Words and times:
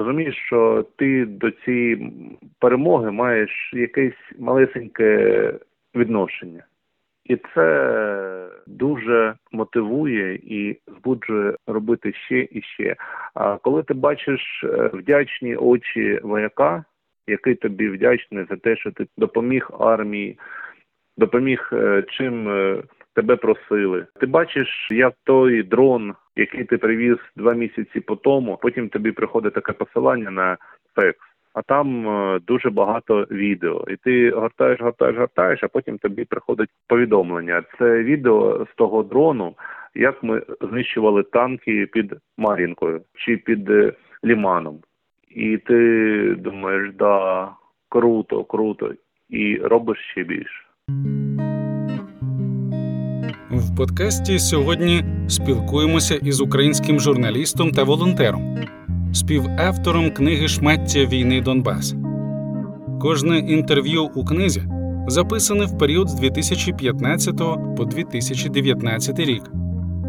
розумієш, 0.00 0.36
що 0.46 0.86
ти 0.96 1.26
до 1.26 1.50
цієї 1.50 2.12
перемоги 2.58 3.10
маєш 3.10 3.70
якесь 3.74 4.38
малесеньке 4.38 5.52
відношення. 5.94 6.64
І 7.24 7.36
це 7.54 8.48
дуже 8.66 9.34
мотивує 9.52 10.34
і 10.34 10.78
збуджує 10.86 11.54
робити 11.66 12.12
ще 12.12 12.48
і 12.50 12.62
ще. 12.62 12.96
А 13.34 13.56
коли 13.56 13.82
ти 13.82 13.94
бачиш 13.94 14.64
е, 14.64 14.90
вдячні 14.92 15.56
очі 15.56 16.20
вояка, 16.22 16.84
який 17.26 17.54
тобі 17.54 17.88
вдячний 17.88 18.46
за 18.50 18.56
те, 18.56 18.76
що 18.76 18.90
ти 18.90 19.06
допоміг 19.16 19.70
армії, 19.80 20.38
допоміг 21.16 21.70
е, 21.72 22.04
чим 22.08 22.48
е, 22.48 22.82
тебе 23.14 23.36
просили. 23.36 24.06
Ти 24.20 24.26
бачиш, 24.26 24.88
як 24.90 25.14
той 25.24 25.62
дрон, 25.62 26.14
який 26.40 26.64
ти 26.64 26.78
привіз 26.78 27.16
два 27.36 27.54
місяці 27.54 28.00
по 28.00 28.16
тому, 28.16 28.58
потім 28.62 28.88
тобі 28.88 29.12
приходить 29.12 29.54
таке 29.54 29.72
посилання 29.72 30.30
на 30.30 30.56
фекс. 30.94 31.30
А 31.54 31.62
там 31.62 32.08
е, 32.08 32.40
дуже 32.46 32.70
багато 32.70 33.26
відео, 33.30 33.84
і 33.88 33.96
ти 33.96 34.30
гортаєш, 34.30 34.80
гортаєш, 34.80 35.16
гортаєш, 35.16 35.62
а 35.62 35.68
потім 35.68 35.98
тобі 35.98 36.24
приходить 36.24 36.70
повідомлення. 36.86 37.62
Це 37.78 38.02
відео 38.02 38.66
з 38.72 38.76
того 38.76 39.02
дрону, 39.02 39.54
як 39.94 40.22
ми 40.22 40.42
знищували 40.60 41.22
танки 41.22 41.86
під 41.92 42.14
Мар'їнкою 42.38 43.00
чи 43.14 43.36
під 43.36 43.70
е, 43.70 43.92
Ліманом. 44.24 44.78
І 45.30 45.58
ти 45.58 46.34
думаєш, 46.38 46.94
да, 46.98 47.48
круто, 47.88 48.44
круто, 48.44 48.92
і 49.28 49.56
робиш 49.56 49.98
ще 49.98 50.24
більше. 50.24 50.64
В 53.50 53.76
подкасті 53.76 54.38
сьогодні 54.38 55.04
спілкуємося 55.28 56.14
із 56.14 56.40
українським 56.40 57.00
журналістом 57.00 57.70
та 57.70 57.84
волонтером, 57.84 58.56
співавтором 59.12 60.10
книги 60.10 60.48
Шмаття 60.48 61.04
війни 61.04 61.40
Донбас. 61.40 61.94
Кожне 63.00 63.38
інтерв'ю 63.38 64.10
у 64.14 64.24
книзі 64.24 64.62
записане 65.06 65.64
в 65.64 65.78
період 65.78 66.08
з 66.08 66.14
2015 66.14 67.36
по 67.76 67.84
2019 67.84 69.18
рік 69.18 69.42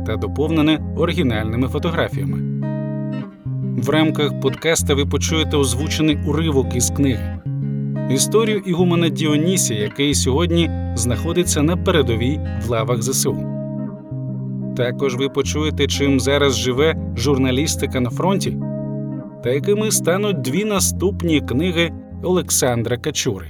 та 0.05 0.15
доповнене 0.15 0.79
оригінальними 0.97 1.67
фотографіями. 1.67 2.37
В 3.77 3.89
рамках 3.89 4.39
подкаста 4.39 4.93
ви 4.93 5.05
почуєте 5.05 5.57
озвучений 5.57 6.17
уривок 6.27 6.75
із 6.75 6.89
книги. 6.89 7.41
Історію 8.09 8.61
Ігумена 8.65 9.09
Діонісія, 9.09 9.79
який 9.79 10.15
сьогодні 10.15 10.69
знаходиться 10.95 11.61
на 11.61 11.77
передовій 11.77 12.39
в 12.65 12.69
лавах 12.69 13.01
ЗСУ. 13.01 13.37
Також 14.77 15.15
ви 15.15 15.29
почуєте, 15.29 15.87
чим 15.87 16.19
зараз 16.19 16.57
живе 16.57 16.95
журналістика 17.15 17.99
на 17.99 18.09
фронті, 18.09 18.57
та 19.43 19.49
якими 19.49 19.91
стануть 19.91 20.41
дві 20.41 20.65
наступні 20.65 21.41
книги 21.41 21.91
Олександра 22.23 22.97
Качури. 22.97 23.47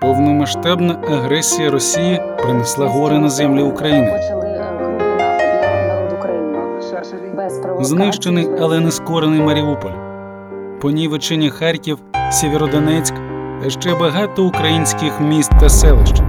Повномасштабна 0.00 1.02
агресія 1.08 1.70
Росії 1.70 2.20
принесла 2.42 2.86
гори 2.86 3.18
на 3.18 3.28
землі 3.28 3.62
України. 3.62 4.45
Знищений, 7.80 8.48
але 8.60 8.80
не 8.80 8.90
скорений 8.90 9.40
Маріуполь, 9.40 9.90
понівечені 10.80 11.50
Харків, 11.50 11.98
Сєвєродонецьк 12.30 13.14
ще 13.68 13.94
багато 13.94 14.44
українських 14.44 15.20
міст 15.20 15.50
та 15.60 15.68
селищ. 15.68 16.22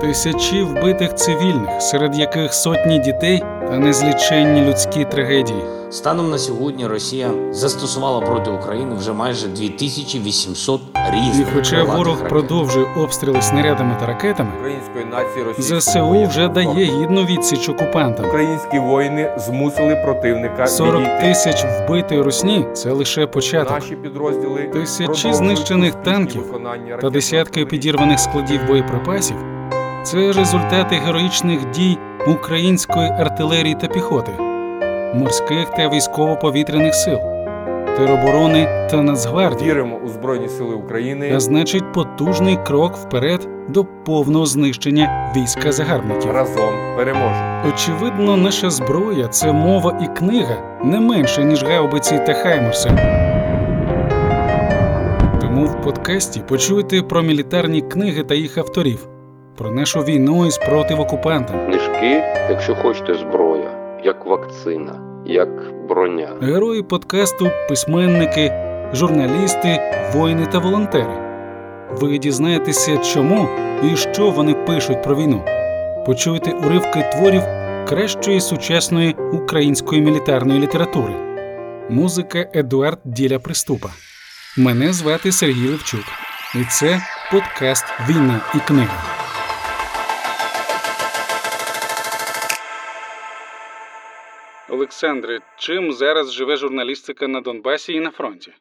Тисячі 0.00 0.62
вбитих 0.62 1.14
цивільних, 1.14 1.82
серед 1.82 2.18
яких 2.18 2.54
сотні 2.54 2.98
дітей 2.98 3.42
та 3.68 3.78
незліченні 3.78 4.60
людські 4.60 5.04
трагедії. 5.04 5.62
Станом 5.94 6.30
на 6.30 6.38
сьогодні 6.38 6.86
Росія 6.86 7.30
застосувала 7.50 8.20
проти 8.20 8.50
України 8.50 8.94
вже 8.94 9.12
майже 9.12 9.48
2800 9.48 10.80
І 10.94 11.16
різних 11.16 11.48
хоча 11.54 11.84
ворог 11.84 12.14
ракет. 12.14 12.28
продовжує 12.28 12.86
обстріли 12.96 13.42
снарядами 13.42 13.96
та 14.00 14.06
ракетами, 14.06 14.50
української 14.58 15.04
нації 15.04 15.44
російського 15.44 15.80
ЗСУ 15.80 16.28
вже 16.28 16.48
дає 16.48 16.84
гідну 16.84 17.24
відсіч 17.24 17.68
окупантам. 17.68 18.26
Українські 18.26 18.78
воїни 18.78 19.32
змусили 19.38 19.96
противника 20.04 20.66
40 20.66 21.20
тисяч 21.20 21.64
вбитої 21.64 22.22
русні 22.22 22.66
це 22.72 22.92
лише 22.92 23.26
початок. 23.26 23.72
Наші 23.72 23.96
підрозділи 23.96 24.62
Тисячі 24.72 25.32
знищених 25.32 25.94
танків 25.94 26.42
виконання 26.42 26.96
та 26.96 27.10
десятки 27.10 27.66
підірваних 27.66 28.18
складів 28.18 28.60
боєприпасів 28.66 29.36
це 30.04 30.32
результати 30.32 30.96
героїчних 30.96 31.70
дій 31.70 31.98
української 32.26 33.08
артилерії 33.08 33.74
та 33.74 33.86
піхоти, 33.86 34.32
морських 35.14 35.70
та 35.70 35.88
військово-повітряних 35.88 36.94
сил, 36.94 37.18
тероборони 37.96 38.88
та 38.90 39.02
Нацгвардії, 39.02 39.70
Віримо 39.70 39.96
у 40.04 40.08
Збройні 40.08 40.48
Сили 40.48 40.74
України. 40.74 41.32
а 41.36 41.40
значить 41.40 41.92
потужний 41.92 42.58
крок 42.66 42.96
вперед 42.96 43.48
до 43.68 43.84
повного 43.84 44.46
знищення 44.46 45.32
війська 45.36 45.72
загарбників. 45.72 46.30
Разом 46.30 46.74
переможемо. 46.96 47.62
Очевидно, 47.68 48.36
наша 48.36 48.70
зброя 48.70 49.28
це 49.28 49.52
мова 49.52 49.98
і 50.02 50.18
книга 50.18 50.56
не 50.84 51.00
менше, 51.00 51.44
ніж 51.44 51.64
гаубиці 51.64 52.20
та 52.26 52.34
хаймерси. 52.34 52.90
Тому 55.40 55.64
в 55.66 55.82
подкасті 55.82 56.40
почуєте 56.48 57.02
про 57.02 57.22
мілітарні 57.22 57.80
книги 57.80 58.22
та 58.22 58.34
їх 58.34 58.58
авторів, 58.58 59.08
про 59.58 59.70
нашу 59.70 60.00
війну 60.00 60.46
і 60.46 60.50
спротив 60.50 61.00
окупантам, 61.00 61.66
Книжки, 61.66 62.22
якщо 62.50 62.74
хочете, 62.74 63.14
зброя, 63.14 63.53
як 64.04 64.26
вакцина, 64.26 65.22
як 65.26 65.48
броня. 65.88 66.28
герої 66.42 66.82
подкасту, 66.82 67.50
письменники, 67.68 68.52
журналісти, 68.92 69.80
воїни 70.14 70.46
та 70.46 70.58
волонтери. 70.58 71.20
Ви 71.90 72.18
дізнаєтеся, 72.18 72.96
чому 72.96 73.48
і 73.84 73.96
що 73.96 74.30
вони 74.30 74.54
пишуть 74.54 75.02
про 75.02 75.16
війну. 75.16 75.44
Почуєте 76.06 76.50
уривки 76.50 77.10
творів 77.12 77.42
кращої 77.88 78.40
сучасної 78.40 79.16
української 79.32 80.00
мілітарної 80.02 80.60
літератури. 80.60 81.14
Музика 81.90 82.46
Едуард 82.54 82.98
Діля 83.04 83.38
Приступа. 83.38 83.88
Мене 84.56 84.92
звати 84.92 85.32
Сергій 85.32 85.68
Левчук, 85.68 86.04
і 86.54 86.64
це 86.70 87.00
подкаст 87.32 87.84
Війна 88.08 88.40
і 88.54 88.58
книга. 88.68 89.23
Олександре, 94.84 95.40
чим 95.58 95.92
зараз 95.92 96.32
живе 96.32 96.56
журналістика 96.56 97.28
на 97.28 97.40
Донбасі 97.40 97.92
і 97.92 98.00
на 98.00 98.10
фронті? 98.10 98.52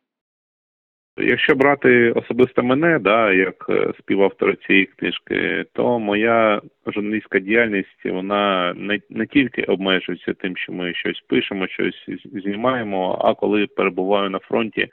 Якщо 1.17 1.55
брати 1.55 2.11
особисто 2.11 2.63
мене, 2.63 2.99
да, 2.99 3.33
як 3.33 3.65
е, 3.69 3.93
співавтора 3.99 4.55
цієї 4.55 4.85
книжки, 4.85 5.65
то 5.73 5.99
моя 5.99 6.61
журналістська 6.87 7.39
діяльність 7.39 8.05
вона 8.05 8.73
не, 8.77 8.99
не 9.09 9.27
тільки 9.27 9.63
обмежується 9.63 10.33
тим, 10.33 10.57
що 10.57 10.73
ми 10.73 10.93
щось 10.93 11.21
пишемо, 11.27 11.67
щось 11.67 12.05
знімаємо, 12.43 13.21
а 13.23 13.33
коли 13.33 13.67
перебуваю 13.67 14.29
на 14.29 14.39
фронті, 14.39 14.87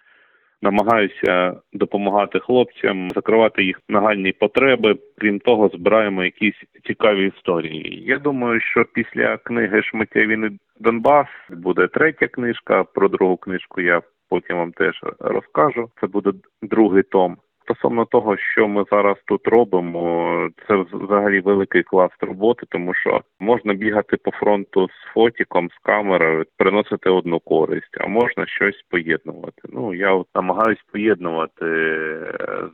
намагаюся 0.63 1.55
допомагати 1.73 2.39
хлопцям, 2.39 3.11
закривати 3.11 3.65
їх 3.65 3.81
нагальні 3.89 4.33
потреби. 4.33 4.97
Крім 5.19 5.39
того, 5.39 5.69
збираємо 5.69 6.25
якісь 6.25 6.63
цікаві 6.87 7.27
історії. 7.37 8.05
Я 8.07 8.19
думаю, 8.19 8.61
що 8.61 8.85
після 8.85 9.37
книги 9.37 9.83
Шмиття 9.83 10.21
війни 10.21 10.51
Донбас 10.81 11.27
буде 11.51 11.89
третя 11.89 12.27
книжка. 12.27 12.85
Про 12.85 13.09
другу 13.09 13.37
книжку 13.37 13.81
я 13.81 14.03
потім 14.29 14.57
вам 14.57 14.73
теж 14.73 15.01
розкажу. 15.19 15.91
Це 16.01 16.07
буде 16.07 16.33
другий 16.63 17.03
том. 17.03 17.37
Стосовно 17.71 18.05
того, 18.05 18.37
що 18.37 18.69
ми 18.69 18.85
зараз 18.91 19.17
тут 19.27 19.49
робимо, 19.49 20.49
це 20.69 20.85
взагалі 20.93 21.41
великий 21.41 21.83
клас 21.83 22.11
роботи, 22.21 22.67
тому 22.69 22.95
що 22.95 23.21
можна 23.41 23.75
бігати 23.75 24.17
по 24.17 24.31
фронту 24.31 24.89
з 24.89 25.13
фотіком, 25.15 25.69
з 25.71 25.79
камерою, 25.83 26.45
приносити 26.57 27.11
одну 27.11 27.41
користь, 27.41 27.97
а 28.01 28.07
можна 28.07 28.47
щось 28.47 28.85
поєднувати. 28.91 29.63
Ну 29.69 29.95
я 29.95 30.23
намагаюсь 30.35 30.83
поєднувати. 30.93 31.65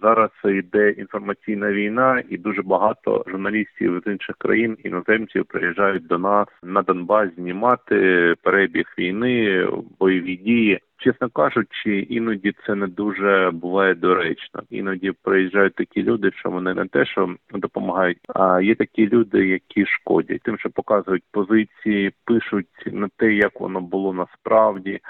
Зараз 0.02 0.30
йде 0.44 0.90
інформаційна 0.90 1.72
війна, 1.72 2.22
і 2.28 2.38
дуже 2.38 2.62
багато 2.62 3.24
журналістів 3.26 4.02
з 4.06 4.10
інших 4.10 4.36
країн, 4.38 4.76
іноземців 4.84 5.44
приїжджають 5.44 6.06
до 6.06 6.18
нас 6.18 6.46
на 6.62 6.82
Донбас 6.82 7.34
знімати 7.34 8.34
перебіг 8.42 8.86
війни, 8.98 9.66
бойові 9.98 10.36
дії. 10.36 10.80
Чесно 10.98 11.30
кажучи, 11.30 11.98
іноді 11.98 12.54
це 12.66 12.74
не 12.74 12.86
дуже 12.86 13.50
буває 13.54 13.94
доречно. 13.94 14.62
Іноді 14.70 15.12
приїжджають 15.22 15.74
такі 15.74 16.02
люди, 16.02 16.30
що 16.34 16.50
вони 16.50 16.74
не 16.74 16.86
те, 16.86 17.06
що 17.06 17.36
допомагають, 17.52 18.18
а 18.28 18.60
є 18.60 18.74
такі 18.74 19.08
люди, 19.08 19.46
які 19.46 19.86
шкодять, 19.86 20.42
тим, 20.42 20.58
що 20.58 20.70
показують 20.70 21.24
позиції, 21.32 22.12
пишуть 22.24 22.66
на 22.86 23.08
те, 23.16 23.32
як 23.32 23.60
воно 23.60 23.80
було 23.80 24.12
насправді, 24.12 25.00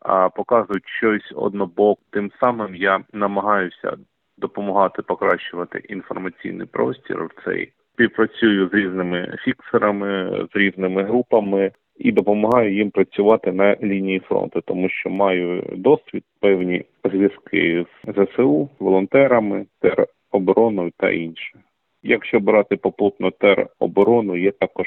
а 0.00 0.28
показують 0.28 0.88
щось 0.88 1.32
однобок. 1.34 1.98
Тим 2.10 2.30
самим 2.40 2.74
я 2.74 3.00
намагаюся 3.12 3.96
допомагати 4.38 5.02
покращувати 5.02 5.78
інформаційний 5.78 6.66
простір 6.66 7.24
в 7.24 7.44
цей 7.44 7.72
співпрацюю 7.92 8.68
з 8.68 8.74
різними 8.74 9.36
фіксерами, 9.44 10.46
з 10.52 10.56
різними 10.56 11.02
групами 11.02 11.72
і 11.96 12.12
допомагаю 12.12 12.74
їм 12.74 12.90
працювати 12.90 13.52
на 13.52 13.76
лінії 13.82 14.18
фронту, 14.18 14.60
тому 14.60 14.88
що 14.88 15.10
маю 15.10 15.62
досвід, 15.76 16.24
певні 16.40 16.84
зв'язки 17.04 17.86
з 18.04 18.12
ЗСУ, 18.12 18.68
волонтерами, 18.78 19.66
теробороною 19.80 20.92
та 20.96 21.10
інше. 21.10 21.58
Якщо 22.02 22.40
брати 22.40 22.76
попутно 22.76 23.30
тероборону, 23.30 24.36
є 24.36 24.50
також 24.50 24.86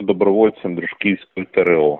добровольцем 0.00 0.74
Дружківської 0.74 1.46
ТРО. 1.46 1.98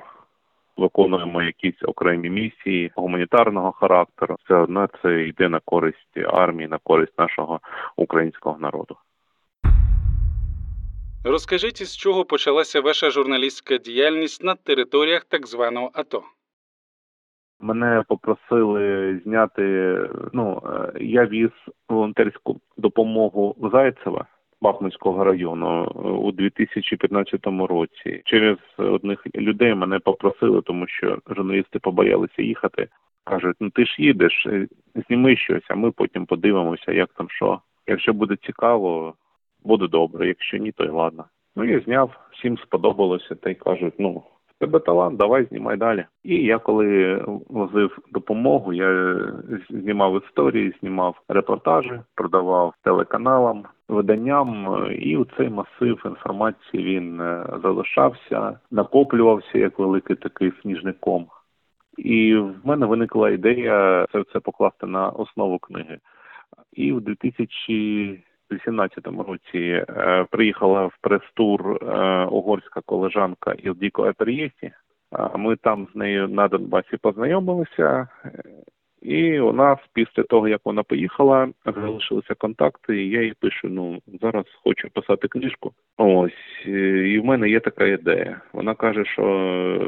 Виконуємо 0.77 1.43
якісь 1.43 1.83
окремі 1.83 2.31
місії 2.31 2.93
гуманітарного 2.97 3.73
характеру. 3.73 4.37
Все 4.45 4.55
одно 4.55 4.89
це 5.03 5.23
йде 5.23 5.49
на 5.49 5.61
користь 5.65 6.19
армії, 6.27 6.69
на 6.69 6.79
користь 6.79 7.19
нашого 7.19 7.61
українського 7.97 8.59
народу. 8.59 8.97
Розкажіть, 11.25 11.81
із 11.81 11.97
чого 11.97 12.25
почалася 12.25 12.81
ваша 12.81 13.11
журналістська 13.11 13.79
діяльність 13.79 14.45
на 14.45 14.55
територіях 14.55 15.25
так 15.25 15.47
званого 15.47 15.91
АТО? 15.95 16.23
Мене 17.61 18.05
попросили 18.09 19.21
зняти. 19.25 19.99
Ну 20.33 20.63
е, 20.67 20.93
я 21.01 21.27
віз 21.27 21.51
волонтерську 21.89 22.61
допомогу 22.77 23.57
Зайцева 23.73 24.27
Бахмутського 24.61 25.25
району 25.25 25.85
е, 25.85 26.09
у 26.09 26.33
2015 26.33 27.47
році. 27.47 28.23
Через 28.25 28.57
одних 28.77 29.27
людей 29.35 29.75
мене 29.75 29.99
попросили, 29.99 30.63
тому 30.63 30.87
що 30.87 31.19
журналісти 31.27 31.79
побоялися 31.79 32.43
їхати. 32.43 32.89
кажуть: 33.25 33.57
ну 33.61 33.71
ти 33.71 33.87
ж 33.87 34.03
їдеш, 34.03 34.47
е, 34.47 34.69
зніми 35.09 35.37
щось, 35.37 35.65
а 35.69 35.75
ми 35.75 35.91
потім 35.91 36.27
подивимося, 36.27 36.93
як 36.93 37.11
там 37.13 37.31
що. 37.31 37.61
Якщо 37.87 38.13
буде 38.13 38.37
цікаво, 38.47 39.15
буде 39.65 39.89
добре. 39.89 40.29
Якщо 40.29 40.57
ні, 40.57 40.73
то 40.73 40.85
й 40.85 40.89
ладно. 40.89 41.25
Ну 41.57 41.65
я 41.65 41.81
зняв, 41.81 42.11
всім 42.33 42.59
сподобалося, 42.59 43.35
та 43.35 43.51
й 43.51 43.55
кажуть, 43.55 43.95
ну. 43.99 44.23
Тебе 44.61 44.79
талант, 44.81 45.17
давай 45.17 45.45
знімай 45.45 45.77
далі. 45.77 46.05
І 46.25 46.35
я 46.35 46.59
коли 46.59 47.25
возив 47.49 47.99
допомогу, 48.13 48.73
я 48.73 49.19
знімав 49.71 50.25
історії, 50.25 50.75
знімав 50.81 51.23
репортажі, 51.29 52.01
продавав 52.15 52.75
телеканалам, 52.83 53.65
виданням, 53.89 54.67
і 54.99 55.17
у 55.17 55.25
цей 55.25 55.49
масив 55.49 56.03
інформації 56.07 56.85
він 56.85 57.21
е, 57.21 57.47
залишався, 57.63 58.59
накоплювався 58.71 59.59
як 59.59 59.79
великий 59.79 60.17
такий 60.17 60.53
сніжний 60.63 60.95
ком. 61.01 61.27
І 61.99 62.37
в 62.37 62.55
мене 62.65 62.87
виникла 62.87 63.31
ідея 63.31 64.07
це 64.13 64.21
все 64.21 64.41
покласти 64.41 64.87
на 64.87 65.09
основу 65.09 65.59
книги. 65.59 65.99
І 66.73 66.93
в 66.93 67.01
2018 68.51 69.07
році 69.29 69.59
е, 69.59 70.27
приїхала 70.31 70.87
в 70.87 70.95
прес-тур 71.01 71.79
е, 71.83 72.25
угорська 72.25 72.81
колежанка 72.81 73.53
Ілдіко 73.53 74.07
Епер'єсі. 74.07 74.73
Ми 75.37 75.57
там 75.57 75.89
з 75.93 75.97
нею 75.97 76.29
на 76.29 76.49
Донбасі 76.49 76.97
познайомилися, 76.97 78.09
і 79.03 79.41
у 79.41 79.53
нас 79.53 79.79
після 79.93 80.23
того, 80.23 80.49
як 80.49 80.61
вона 80.65 80.83
поїхала, 80.83 81.49
залишилися 81.65 82.35
контакти. 82.35 83.05
І 83.05 83.11
я 83.11 83.23
їй 83.23 83.35
пишу: 83.41 83.69
ну 83.69 83.99
зараз 84.23 84.45
хочу 84.65 84.89
писати 84.91 85.29
книжку. 85.29 85.73
Ось 85.97 86.33
е, 86.67 87.09
і 87.09 87.19
в 87.19 87.25
мене 87.25 87.49
є 87.49 87.61
така 87.61 87.87
ідея. 87.87 88.41
Вона 88.53 88.75
каже, 88.75 89.05
що 89.05 89.23
е, 89.23 89.79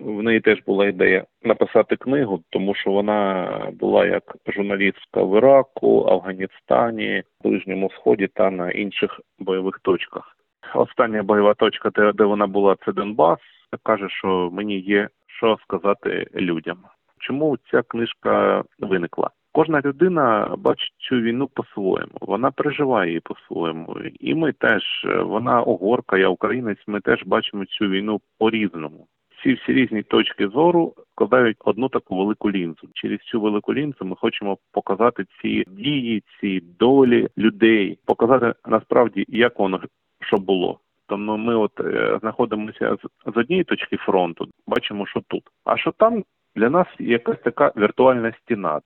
в 0.00 0.22
неї 0.22 0.40
теж 0.40 0.62
була 0.66 0.86
ідея 0.86 1.24
написати 1.42 1.96
книгу, 1.96 2.42
тому 2.50 2.74
що 2.74 2.90
вона 2.90 3.48
була 3.80 4.06
як 4.06 4.36
журналістка 4.46 5.22
в 5.22 5.36
Іраку, 5.36 6.06
Афганістані, 6.08 7.22
Ближньому 7.44 7.90
Сході 7.90 8.28
та 8.34 8.50
на 8.50 8.70
інших 8.70 9.20
бойових 9.38 9.78
точках. 9.82 10.36
Остання 10.74 11.22
бойова 11.22 11.54
точка, 11.54 11.90
де, 11.90 12.12
де 12.12 12.24
вона 12.24 12.46
була, 12.46 12.76
це 12.84 12.92
Донбас. 12.92 13.38
Каже, 13.82 14.08
що 14.08 14.50
мені 14.52 14.78
є 14.78 15.08
що 15.38 15.56
сказати 15.62 16.26
людям. 16.34 16.78
Чому 17.20 17.56
ця 17.70 17.82
книжка 17.82 18.64
виникла? 18.78 19.30
Кожна 19.52 19.80
людина 19.80 20.54
бачить 20.58 20.94
цю 20.98 21.16
війну 21.16 21.48
по-своєму. 21.54 22.12
Вона 22.20 22.50
переживає 22.50 23.08
її 23.08 23.20
по-своєму. 23.20 23.96
І 24.20 24.34
ми 24.34 24.52
теж, 24.52 24.82
е, 25.04 25.22
вона 25.22 25.62
угорка, 25.62 26.18
я 26.18 26.28
українець. 26.28 26.78
Ми 26.86 27.00
теж 27.00 27.22
бачимо 27.26 27.64
цю 27.64 27.88
війну 27.88 28.20
по-різному. 28.38 29.06
Ці 29.42 29.52
всі 29.52 29.72
різні 29.72 30.02
точки 30.02 30.48
зору 30.48 30.94
складають 31.12 31.56
одну 31.64 31.88
таку 31.88 32.16
велику 32.16 32.50
лінзу. 32.50 32.88
Через 32.94 33.18
цю 33.18 33.40
велику 33.40 33.74
лінзу 33.74 34.04
ми 34.04 34.16
хочемо 34.16 34.58
показати 34.72 35.24
ці 35.42 35.64
дії, 35.68 36.22
ці 36.40 36.60
долі 36.78 37.28
людей, 37.38 37.98
показати 38.04 38.54
насправді, 38.66 39.24
як 39.28 39.58
воно 39.58 39.80
що 40.20 40.36
було. 40.36 40.80
Тому 41.06 41.36
ми 41.36 41.56
от 41.56 41.80
е, 41.80 42.18
знаходимося 42.20 42.96
з 43.26 43.36
однієї 43.36 43.64
точки 43.64 43.96
фронту, 43.96 44.48
бачимо, 44.66 45.06
що 45.06 45.20
тут. 45.28 45.42
А 45.64 45.76
що 45.76 45.92
там 45.92 46.24
для 46.56 46.70
нас 46.70 46.86
якась 46.98 47.40
така 47.44 47.72
віртуальна 47.76 48.32
стіна. 48.42 48.80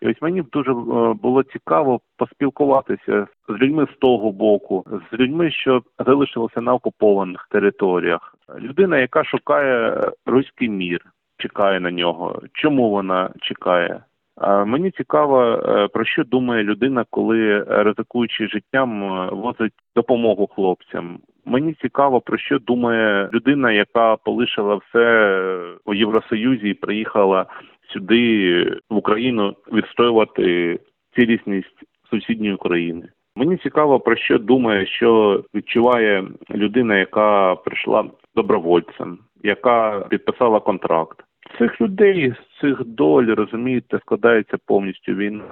І 0.00 0.08
ось 0.08 0.22
мені 0.22 0.42
дуже 0.52 0.70
е, 0.70 0.74
було 1.22 1.42
цікаво 1.42 2.00
поспілкуватися 2.16 3.26
з 3.48 3.52
людьми 3.52 3.86
з 3.94 3.98
того 3.98 4.32
боку, 4.32 4.84
з 5.10 5.14
людьми, 5.14 5.50
що 5.50 5.82
залишилися 6.06 6.60
на 6.60 6.74
окупованих 6.74 7.48
територіях. 7.50 8.34
Людина, 8.58 8.98
яка 8.98 9.24
шукає 9.24 10.02
руський 10.26 10.68
мір, 10.68 11.00
чекає 11.38 11.80
на 11.80 11.90
нього. 11.90 12.42
Чому 12.52 12.90
вона 12.90 13.30
чекає? 13.40 14.00
Мені 14.66 14.90
цікаво, 14.90 15.42
е, 15.42 15.88
про 15.88 16.04
що 16.04 16.24
думає 16.24 16.62
людина, 16.64 17.04
коли 17.10 17.48
е, 17.48 17.64
ризикуючи 17.68 18.48
життям, 18.48 19.04
е, 19.04 19.30
возить 19.32 19.72
допомогу 19.96 20.46
хлопцям. 20.46 21.18
Мені 21.44 21.74
цікаво, 21.82 22.20
про 22.20 22.38
що 22.38 22.58
думає 22.58 23.30
людина, 23.32 23.72
яка 23.72 24.16
полишила 24.16 24.74
все 24.74 25.40
у 25.84 25.94
Євросоюзі 25.94 26.68
і 26.68 26.74
приїхала 26.74 27.46
сюди 27.92 28.62
в 28.90 28.96
Україну 28.96 29.54
відстоювати 29.72 30.78
цілісність 31.16 31.84
сусідньої 32.10 32.54
України. 32.54 33.08
Мені 33.36 33.56
цікаво 33.56 34.00
про 34.00 34.16
що 34.16 34.38
думає, 34.38 34.86
що 34.86 35.42
відчуває 35.54 36.24
людина, 36.50 36.98
яка 36.98 37.54
прийшла 37.54 38.04
добровольцем, 38.36 39.18
яка 39.42 40.06
підписала 40.10 40.60
контракт. 40.60 41.24
Цих 41.58 41.80
людей, 41.80 42.30
з 42.30 42.60
цих 42.60 42.84
доль, 42.84 43.26
розумієте, 43.26 43.98
складається 43.98 44.56
повністю 44.66 45.14
війна. 45.14 45.44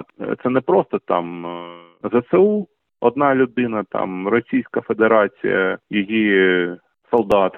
Це 0.43 0.49
не 0.49 0.61
просто 0.61 0.99
там 0.99 1.45
е, 1.45 1.69
ЗСУ, 2.03 2.67
одна 3.01 3.35
людина, 3.35 3.83
там 3.89 4.27
Російська 4.27 4.81
Федерація, 4.81 5.77
її 5.89 6.69
солдат, 7.11 7.53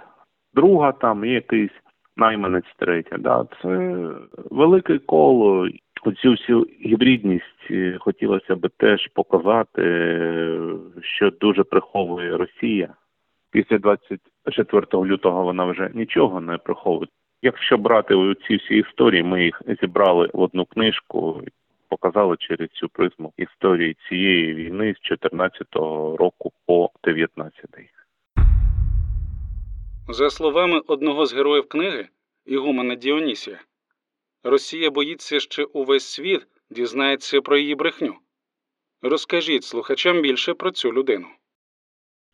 друга 0.53 0.91
там 0.91 1.25
і 1.25 1.29
якийсь 1.29 1.71
найманець 2.17 2.75
третя. 2.77 3.17
Да, 3.17 3.45
це 3.61 3.67
велике 4.51 4.97
коло. 4.97 5.67
Оцю 6.03 6.31
всю 6.31 6.65
гібридність 6.85 7.71
е, 7.71 7.97
хотілося 7.99 8.55
б 8.55 8.69
теж 8.77 9.07
показати, 9.07 9.81
що 11.01 11.29
дуже 11.29 11.63
приховує 11.63 12.37
Росія. 12.37 12.93
Після 13.51 13.77
24 13.77 14.85
лютого 14.93 15.43
вона 15.43 15.65
вже 15.65 15.91
нічого 15.93 16.41
не 16.41 16.57
приховує. 16.57 17.07
Якщо 17.41 17.77
брати 17.77 18.35
ці 18.47 18.55
всі 18.55 18.75
історії, 18.75 19.23
ми 19.23 19.43
їх 19.43 19.61
зібрали 19.81 20.29
в 20.33 20.39
одну 20.39 20.65
книжку, 20.65 21.41
показали 21.87 22.37
через 22.39 22.69
цю 22.69 22.89
призму 22.89 23.33
історії 23.37 23.97
цієї 24.09 24.53
війни 24.53 24.93
з 24.93 24.99
14 24.99 25.67
року 26.19 26.51
по 26.65 26.89
19. 27.03 27.65
За 30.09 30.29
словами 30.29 30.81
одного 30.87 31.25
з 31.25 31.33
героїв 31.33 31.67
книги, 31.67 32.07
Ігумена 32.45 32.95
Діонісія, 32.95 33.59
Росія 34.43 34.91
боїться, 34.91 35.39
що 35.39 35.69
увесь 35.73 36.05
світ 36.05 36.47
дізнається 36.69 37.41
про 37.41 37.57
її 37.57 37.75
брехню. 37.75 38.15
Розкажіть 39.01 39.63
слухачам 39.63 40.21
більше 40.21 40.53
про 40.53 40.71
цю 40.71 40.93
людину. 40.93 41.27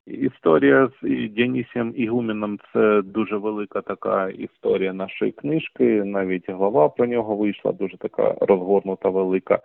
Історія 0.08 0.90
з 1.02 1.08
Діонісієм 1.30 1.94
Ігуменом 1.96 2.60
це 2.74 3.02
дуже 3.02 3.38
велика 3.38 3.82
така 3.82 4.30
історія 4.30 4.94
нашої 4.94 5.32
книжки. 5.32 6.04
Навіть 6.04 6.50
глава 6.50 6.90
про 6.90 7.06
нього 7.06 7.36
вийшла 7.36 7.72
дуже 7.72 7.98
така 7.98 8.36
розгорнута, 8.42 9.10
велика. 9.10 9.60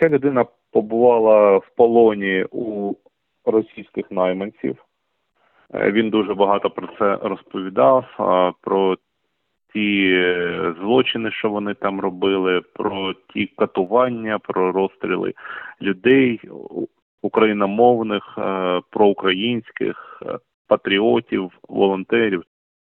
Ця 0.00 0.08
людина 0.08 0.44
побувала 0.72 1.56
в 1.56 1.70
полоні 1.76 2.46
у 2.50 2.94
російських 3.44 4.10
найманців. 4.10 4.84
Е, 5.74 5.92
Він 5.92 6.10
дуже 6.10 6.34
багато 6.34 6.70
про 6.70 6.88
це 6.98 7.28
розповідав, 7.28 8.04
про 8.60 8.96
ті 9.72 10.12
е, 10.14 10.74
злочини, 10.80 11.30
що 11.30 11.50
вони 11.50 11.74
там 11.74 12.00
робили, 12.00 12.60
про 12.60 13.14
ті 13.32 13.46
катування, 13.46 14.38
про 14.38 14.72
розстріли 14.72 15.34
людей 15.82 16.40
україномовних, 17.22 18.38
е, 18.38 18.80
проукраїнських 18.90 20.22
е, 20.26 20.38
патріотів, 20.68 21.50
волонтерів. 21.68 22.42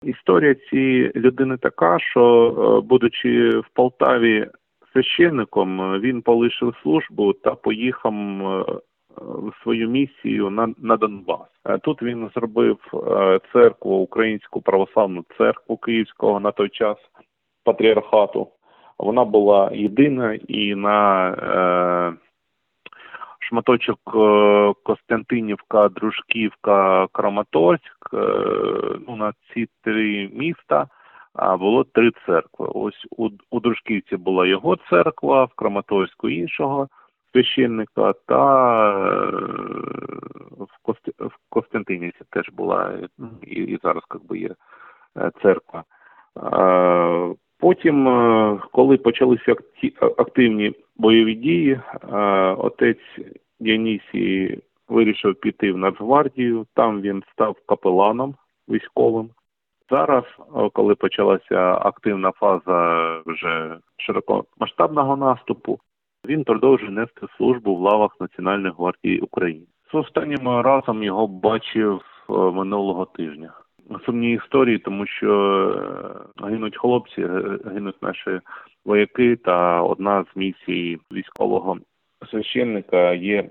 Історія 0.02 0.54
цієї 0.54 1.12
людини 1.16 1.56
така, 1.56 1.98
що, 1.98 2.46
е, 2.48 2.86
будучи 2.86 3.50
в 3.50 3.66
Полтаві 3.74 4.46
священником, 4.92 6.00
він 6.00 6.22
полишив 6.22 6.74
службу 6.82 7.32
та 7.32 7.54
поїхав 7.54 8.14
свою 9.62 9.88
місію 9.88 10.50
на, 10.50 10.74
на 10.78 10.96
Донбас. 10.96 11.48
Тут 11.82 12.02
він 12.02 12.30
зробив 12.34 12.78
церкву, 13.52 13.96
українську 13.96 14.60
православну 14.60 15.24
церкву 15.38 15.76
Київського 15.76 16.40
на 16.40 16.52
той 16.52 16.68
час 16.68 16.96
патріархату. 17.64 18.48
Вона 18.98 19.24
була 19.24 19.70
єдина 19.72 20.38
і 20.48 20.74
на 20.74 21.28
е, 21.28 22.29
шматочок 23.50 23.98
е, 24.14 24.72
Костянтинівка, 24.82 25.88
Дружківка, 25.88 27.06
Краматорськ. 27.12 28.14
е, 28.14 28.18
Ну, 29.08 29.16
на 29.16 29.32
ці 29.32 29.68
три 29.82 30.30
міста 30.32 30.86
було 31.58 31.84
три 31.84 32.10
церкви. 32.26 32.68
Ось 32.74 33.06
у, 33.10 33.28
у 33.50 33.60
Дружківці 33.60 34.16
була 34.16 34.46
його 34.46 34.76
церква, 34.90 35.44
в 35.44 35.54
Краматорську 35.54 36.28
іншого 36.28 36.88
священника, 37.32 38.12
та 38.26 38.90
е, 38.90 39.30
в, 40.50 40.82
Кости, 40.82 41.12
в 41.18 41.32
Костянтинівці 41.48 42.20
теж 42.30 42.48
була 42.48 42.98
ну, 43.18 43.28
і, 43.42 43.54
і 43.54 43.78
зараз 43.82 44.02
як 44.14 44.26
би 44.26 44.38
є 44.38 44.54
церква. 45.42 45.84
Потім, 47.60 48.08
е, 48.08 48.58
коли 48.72 48.96
почалися 48.96 49.54
активні 50.18 50.72
бойові 50.96 51.34
дії, 51.34 51.70
е, 51.72 52.16
отець 52.58 53.18
Діонісій 53.60 54.58
вирішив 54.88 55.34
піти 55.34 55.72
в 55.72 55.76
Нацгвардію. 55.76 56.66
Там 56.74 57.00
він 57.00 57.22
став 57.32 57.56
капеланом 57.66 58.34
військовим. 58.68 59.30
Зараз, 59.90 60.24
е, 60.24 60.70
коли 60.72 60.94
почалася 60.94 61.72
активна 61.72 62.32
фаза 62.32 63.10
вже 63.26 63.78
широкомасштабного 63.96 65.16
наступу, 65.16 65.78
він 66.26 66.44
продовжує 66.44 66.90
нести 66.90 67.26
службу 67.36 67.76
в 67.76 67.80
лавах 67.80 68.16
Національної 68.20 68.74
гвардії 68.78 69.20
України. 69.20 69.66
З 69.92 69.94
останнім 69.94 70.48
разом 70.48 71.02
його 71.02 71.26
бачив 71.26 72.00
минулого 72.28 73.04
тижня. 73.04 73.52
Сумні 74.06 74.32
історії, 74.32 74.78
тому 74.78 75.06
що 75.06 75.32
е, 76.40 76.46
гинуть 76.46 76.78
хлопці, 76.78 77.26
гинуть 77.64 78.02
наші 78.02 78.40
вояки, 78.84 79.36
та 79.36 79.82
одна 79.82 80.24
з 80.32 80.36
місій 80.36 80.98
військового 81.12 81.78
священника 82.30 83.12
є 83.12 83.50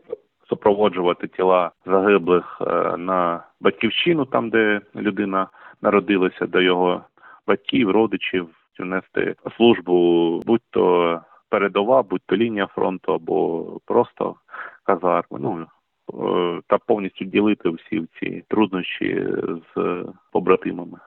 супроводжувати 0.50 1.28
тіла 1.28 1.72
загиблих 1.86 2.62
е, 2.62 2.98
на 2.98 3.44
батьківщину, 3.62 4.26
там 4.26 4.50
де 4.50 4.82
людина 4.96 5.48
народилася 5.82 6.46
до 6.46 6.62
його 6.62 7.02
батьків, 7.48 7.92
родичів, 7.92 8.50
нести 8.80 9.36
службу, 9.58 9.94
будь 10.46 10.62
то 10.70 11.22
передова, 11.50 12.04
будь 12.04 12.22
то 12.26 12.36
лінія 12.36 12.68
фронту 12.68 13.14
або 13.14 13.66
просто 13.86 14.36
казарми. 14.84 15.40
Ну 15.40 15.66
та 16.68 16.78
повністю 16.78 17.26
ділити 17.26 17.70
всі 17.70 18.08
ці 18.20 18.44
труднощі 18.48 19.28
з 19.76 20.04
побратимами. 20.32 21.00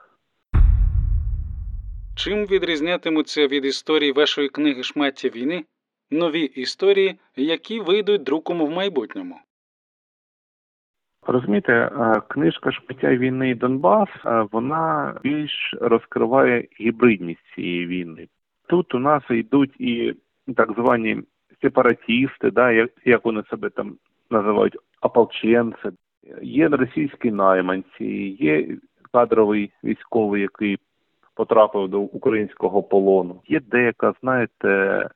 Чим 2.15 2.45
відрізнятимуться 2.45 3.47
від 3.47 3.65
історії 3.65 4.11
вашої 4.11 4.49
книги 4.49 4.83
Шмаття 4.83 5.29
війни 5.29 5.65
нові 6.11 6.41
історії, 6.41 7.15
які 7.35 7.79
вийдуть 7.79 8.23
друком 8.23 8.65
в 8.65 8.69
майбутньому? 8.69 9.35
Розумієте, 11.27 11.73
е, 11.73 12.21
книжка 12.27 12.71
«Шпиття 12.71 13.15
війни 13.15 13.49
і 13.49 13.55
Донбас 13.55 14.09
е, 14.25 14.47
вона 14.51 15.15
більш 15.23 15.75
розкриває 15.81 16.67
гібридність 16.79 17.41
цієї 17.55 17.85
війни. 17.85 18.27
Тут 18.67 18.95
у 18.95 18.99
нас 18.99 19.23
йдуть 19.29 19.81
і 19.81 20.15
так 20.55 20.73
звані 20.77 21.21
сепаратісти, 21.61 22.51
да, 22.51 22.71
як, 22.71 22.91
як 23.05 23.25
вони 23.25 23.43
себе 23.49 23.69
там 23.69 23.95
називають, 24.29 24.77
ополченці. 25.03 25.89
Є 26.41 26.67
російські 26.67 27.31
найманці, 27.31 28.05
є 28.39 28.77
кадровий 29.11 29.71
військовий, 29.83 30.41
який 30.41 30.77
потрапив 31.35 31.89
до 31.89 31.99
українського 31.99 32.83
полону. 32.83 33.41
Є 33.47 33.59
деяка, 33.59 34.13
знаєте, 34.21 35.09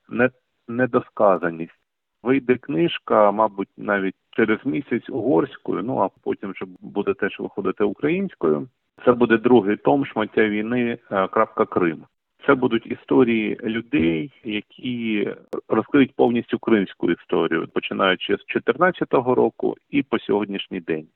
недосказаність. 0.68 1.80
Вийде 2.24 2.56
книжка, 2.56 3.32
мабуть, 3.32 3.70
навіть 3.78 4.16
через 4.30 4.60
місяць 4.66 5.10
угорською, 5.10 5.84
ну 5.84 6.00
а 6.00 6.10
потім 6.24 6.52
вже 6.52 6.66
буде 6.80 7.14
теж 7.14 7.40
виходити 7.40 7.84
українською. 7.84 8.68
Це 9.06 9.14
буде 9.14 9.38
другий 9.38 9.78
том 9.78 10.06
шмаття 10.06 10.48
війни. 10.50 10.98
е, 11.12 11.28
крапка 11.28 11.66
Крим. 11.66 12.04
Це 12.48 12.56
будуть 12.56 12.86
історії 12.86 13.58
людей, 13.64 14.32
які 14.44 15.30
розкриють 15.68 16.16
повністю 16.16 16.60
кримську 16.60 17.12
історію, 17.12 17.68
починаючи 17.74 18.34
з 18.34 18.46
2014 18.54 19.14
року 19.14 19.76
і 19.90 20.04
по 20.04 20.20
сьогоднішній 20.20 20.80
день. 20.80 21.08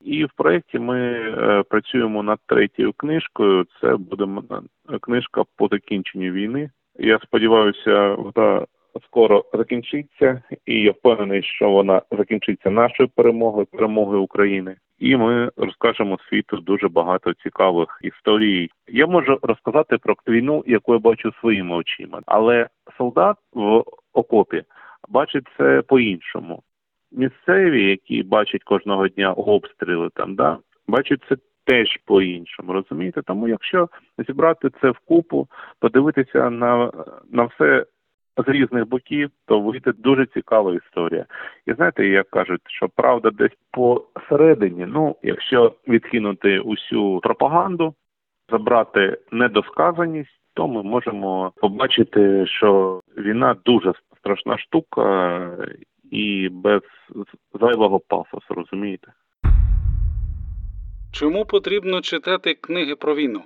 І 0.00 0.24
в 0.24 0.30
проєкті 0.36 0.78
ми 0.78 1.00
е, 1.00 1.62
працюємо 1.62 2.22
над 2.22 2.38
третьою 2.46 2.92
книжкою. 2.92 3.66
Це 3.80 3.96
буде 3.96 4.24
е, 4.90 4.98
книжка 4.98 5.44
по 5.56 5.68
закінченню 5.68 6.30
війни. 6.30 6.70
Я 6.98 7.18
сподіваюся, 7.18 8.14
вона 8.14 8.66
скоро 9.06 9.44
закінчиться, 9.52 10.42
і 10.66 10.74
я 10.82 10.90
впевнений, 10.90 11.42
що 11.42 11.70
вона 11.70 12.02
закінчиться 12.10 12.70
нашою 12.70 13.08
перемогою, 13.08 13.66
перемогою 13.66 14.22
України. 14.22 14.76
І 15.04 15.16
ми 15.16 15.50
розкажемо 15.56 16.18
світу 16.28 16.56
дуже 16.56 16.88
багато 16.88 17.32
цікавих 17.34 17.98
історій. 18.02 18.70
Я 18.88 19.06
можу 19.06 19.38
розказати 19.42 19.98
про 19.98 20.14
війну, 20.28 20.64
яку 20.66 20.92
я 20.92 20.98
бачу 20.98 21.32
своїми 21.40 21.76
очима, 21.76 22.20
але 22.26 22.68
солдат 22.98 23.36
в 23.52 23.84
окопі 24.12 24.62
бачить 25.08 25.46
це 25.58 25.82
по-іншому. 25.82 26.62
Місцеві, 27.12 27.90
які 27.90 28.22
бачать 28.22 28.64
кожного 28.64 29.08
дня 29.08 29.32
обстріли, 29.32 30.08
там 30.14 30.34
да 30.34 30.58
бачать 30.88 31.20
це 31.28 31.36
теж 31.64 31.98
по-іншому. 32.04 32.72
Розумієте? 32.72 33.22
Тому 33.22 33.48
якщо 33.48 33.88
зібрати 34.28 34.70
це 34.80 34.90
вкупу, 34.90 35.48
подивитися 35.80 36.50
на, 36.50 36.92
на 37.32 37.44
все 37.44 37.86
з 38.36 38.48
різних 38.48 38.88
боків, 38.88 39.30
то 39.46 39.60
вийде 39.60 39.92
дуже 39.92 40.26
цікава 40.26 40.74
історія. 40.74 41.26
І 41.66 41.72
знаєте, 41.72 42.06
як 42.06 42.30
кажуть, 42.30 42.60
що 42.66 42.88
правда 42.88 43.30
десь 43.30 43.56
посередині. 43.70 44.86
Ну, 44.86 45.16
якщо 45.22 45.74
відкинути 45.88 46.58
усю 46.58 47.20
пропаганду, 47.22 47.94
забрати 48.50 49.18
недосказаність, 49.30 50.40
то 50.54 50.68
ми 50.68 50.82
можемо 50.82 51.52
побачити, 51.56 52.46
що 52.46 53.00
війна 53.18 53.56
дуже 53.64 53.92
страшна 54.18 54.58
штука 54.58 55.40
і 56.10 56.48
без 56.48 56.82
зайвого 57.60 58.00
пафосу, 58.00 58.54
розумієте? 58.54 59.12
Чому 61.12 61.44
потрібно 61.44 62.00
читати 62.00 62.54
книги 62.54 62.96
про 62.96 63.14
війну? 63.14 63.42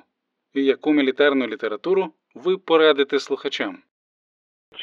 І 0.54 0.64
яку 0.64 0.92
мілітарну 0.92 1.47
літературу 1.47 2.12
ви 2.35 2.57
порадите 2.57 3.18
слухачам? 3.18 3.78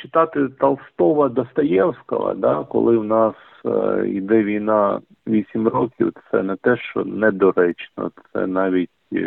Читати 0.01 0.47
Толстого 0.59 1.29
Достоєвського, 1.29 2.33
да, 2.33 2.63
коли 2.69 2.97
в 2.97 3.03
нас 3.03 3.35
е, 3.65 4.07
йде 4.07 4.43
війна 4.43 5.01
8 5.27 5.67
років, 5.67 6.13
це 6.31 6.43
не 6.43 6.55
те, 6.55 6.77
що 6.77 7.05
недоречно, 7.05 8.11
це 8.33 8.47
навіть 8.47 8.89
е, 9.13 9.19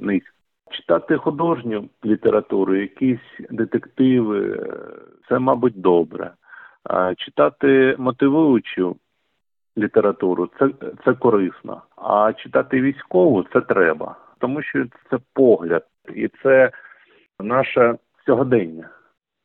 низько. 0.00 0.30
Читати 0.70 1.16
художню 1.16 1.88
літературу, 2.04 2.74
якісь 2.74 3.46
детективи, 3.50 4.52
е, 4.52 4.66
це, 5.28 5.38
мабуть, 5.38 5.80
добре. 5.80 6.30
А 6.84 7.14
читати 7.14 7.96
мотивуючу 7.98 8.96
літературу 9.78 10.48
це, 10.58 10.70
це 11.04 11.14
корисно. 11.14 11.82
А 11.96 12.32
читати 12.32 12.80
військову 12.80 13.44
це 13.52 13.60
треба, 13.60 14.16
тому 14.38 14.62
що 14.62 14.84
це 15.10 15.18
погляд 15.34 15.84
і 16.14 16.28
це 16.42 16.70
наше 17.40 17.94
сьогодення. 18.26 18.88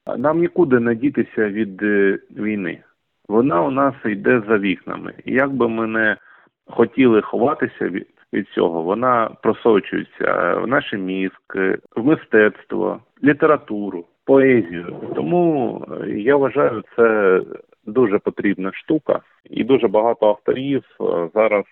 Нам 0.08 0.40
нікуди 0.40 0.80
не 0.80 0.96
дітися 0.96 1.50
від 1.50 1.84
е, 1.84 2.20
війни. 2.38 2.84
Вона 3.28 3.62
у 3.62 3.72
нас 3.72 3.96
йде 4.06 4.42
за 4.48 4.58
вікнами. 4.58 5.14
І 5.26 5.34
як 5.34 5.52
би 5.52 5.70
ми 5.70 5.88
не 5.88 6.18
хотіли 6.66 7.22
ховатися 7.22 7.90
від, 7.90 8.08
від 8.34 8.48
цього, 8.48 8.82
вона 8.82 9.30
просочується 9.44 10.56
в 10.56 10.68
наші 10.68 10.98
мізки, 10.98 11.78
в 11.96 12.06
мистецтво, 12.06 13.00
літературу, 13.24 14.06
поезію. 14.26 14.96
Тому 15.16 15.82
е, 15.92 16.10
я 16.10 16.36
вважаю, 16.36 16.84
це 16.96 17.40
дуже 17.86 18.20
потрібна 18.20 18.72
штука, 18.74 19.20
і 19.44 19.64
дуже 19.64 19.88
багато 19.88 20.28
авторів 20.28 20.84
е, 21.02 21.30
зараз 21.34 21.66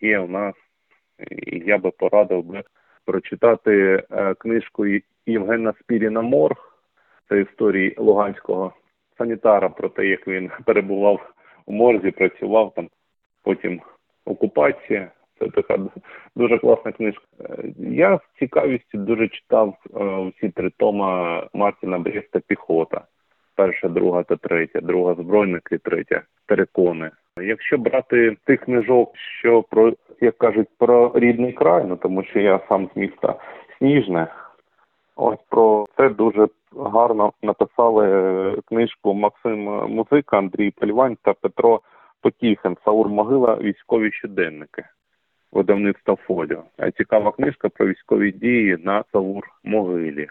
є 0.00 0.18
у 0.18 0.28
нас. 0.28 0.54
І 1.30 1.62
я 1.66 1.78
би 1.78 1.90
порадив 1.90 2.44
би 2.44 2.62
прочитати 3.04 4.02
книжку 4.38 4.84
Євгена 5.26 5.74
Спіріна 5.80 6.20
Морг 6.20 6.67
це 7.28 7.40
історії 7.40 7.94
Луганського 7.98 8.72
санітара 9.18 9.68
про 9.68 9.88
те, 9.88 10.06
як 10.06 10.28
він 10.28 10.50
перебував 10.64 11.32
у 11.66 11.72
морзі, 11.72 12.10
працював 12.10 12.72
там, 12.76 12.88
потім 13.42 13.80
окупація. 14.24 15.10
Це 15.38 15.48
така 15.48 15.78
дуже 16.36 16.58
класна 16.58 16.92
книжка. 16.92 17.24
Е, 17.40 17.72
Я 17.78 18.16
з 18.16 18.38
цікавістю 18.38 18.98
дуже 18.98 19.28
читав 19.28 19.74
е, 19.96 20.32
всі 20.36 20.48
три 20.48 20.70
тома 20.76 21.42
Мартіна 21.54 21.98
Бреста 21.98 22.40
Піхота. 22.46 23.04
перша, 23.54 23.88
друга 23.88 24.22
та 24.22 24.36
третя, 24.36 24.80
друга 24.80 25.14
збройники, 25.14 25.78
третя 25.78 26.22
терикони. 26.46 27.10
Якщо 27.42 27.78
брати 27.78 28.36
тих 28.44 28.60
книжок, 28.60 29.12
що 29.40 29.62
про 29.62 29.92
як 30.20 30.38
кажуть 30.38 30.68
про 30.78 31.12
рідний 31.14 31.52
край, 31.52 31.84
ну 31.88 31.96
тому 31.96 32.24
що 32.24 32.40
я 32.40 32.60
сам 32.68 32.88
з 32.94 32.96
міста 32.96 33.34
Сніжне, 33.78 34.26
ось 35.18 35.38
про 35.48 35.86
це 35.96 36.08
дуже 36.08 36.48
гарно 36.76 37.32
написали 37.42 38.62
книжку 38.66 39.14
Максим 39.14 39.64
Музика, 39.88 40.38
Андрій 40.38 40.70
Пельвань 40.70 41.16
та 41.22 41.32
Петро 41.32 41.80
Потіхин 42.22 42.76
Саур 42.84 43.08
Могила. 43.08 43.54
Військові 43.54 44.12
щоденники. 44.12 44.84
Видавництва 45.52 46.16
Фоліо. 46.16 46.62
Цікава 46.96 47.32
книжка 47.32 47.68
про 47.68 47.86
військові 47.86 48.32
дії 48.32 48.76
на 48.76 49.04
Саур 49.12 49.48
Могилі. 49.64 50.28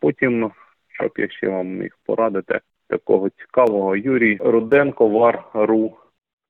Потім, 0.00 0.50
щоб 0.88 1.12
я 1.16 1.28
ще 1.28 1.48
вам 1.48 1.66
міг 1.66 1.98
порадити, 2.06 2.60
такого 2.88 3.28
цікавого 3.30 3.96
Юрій 3.96 4.36
Руденко, 4.40 5.08
Вар.ру. 5.08 5.96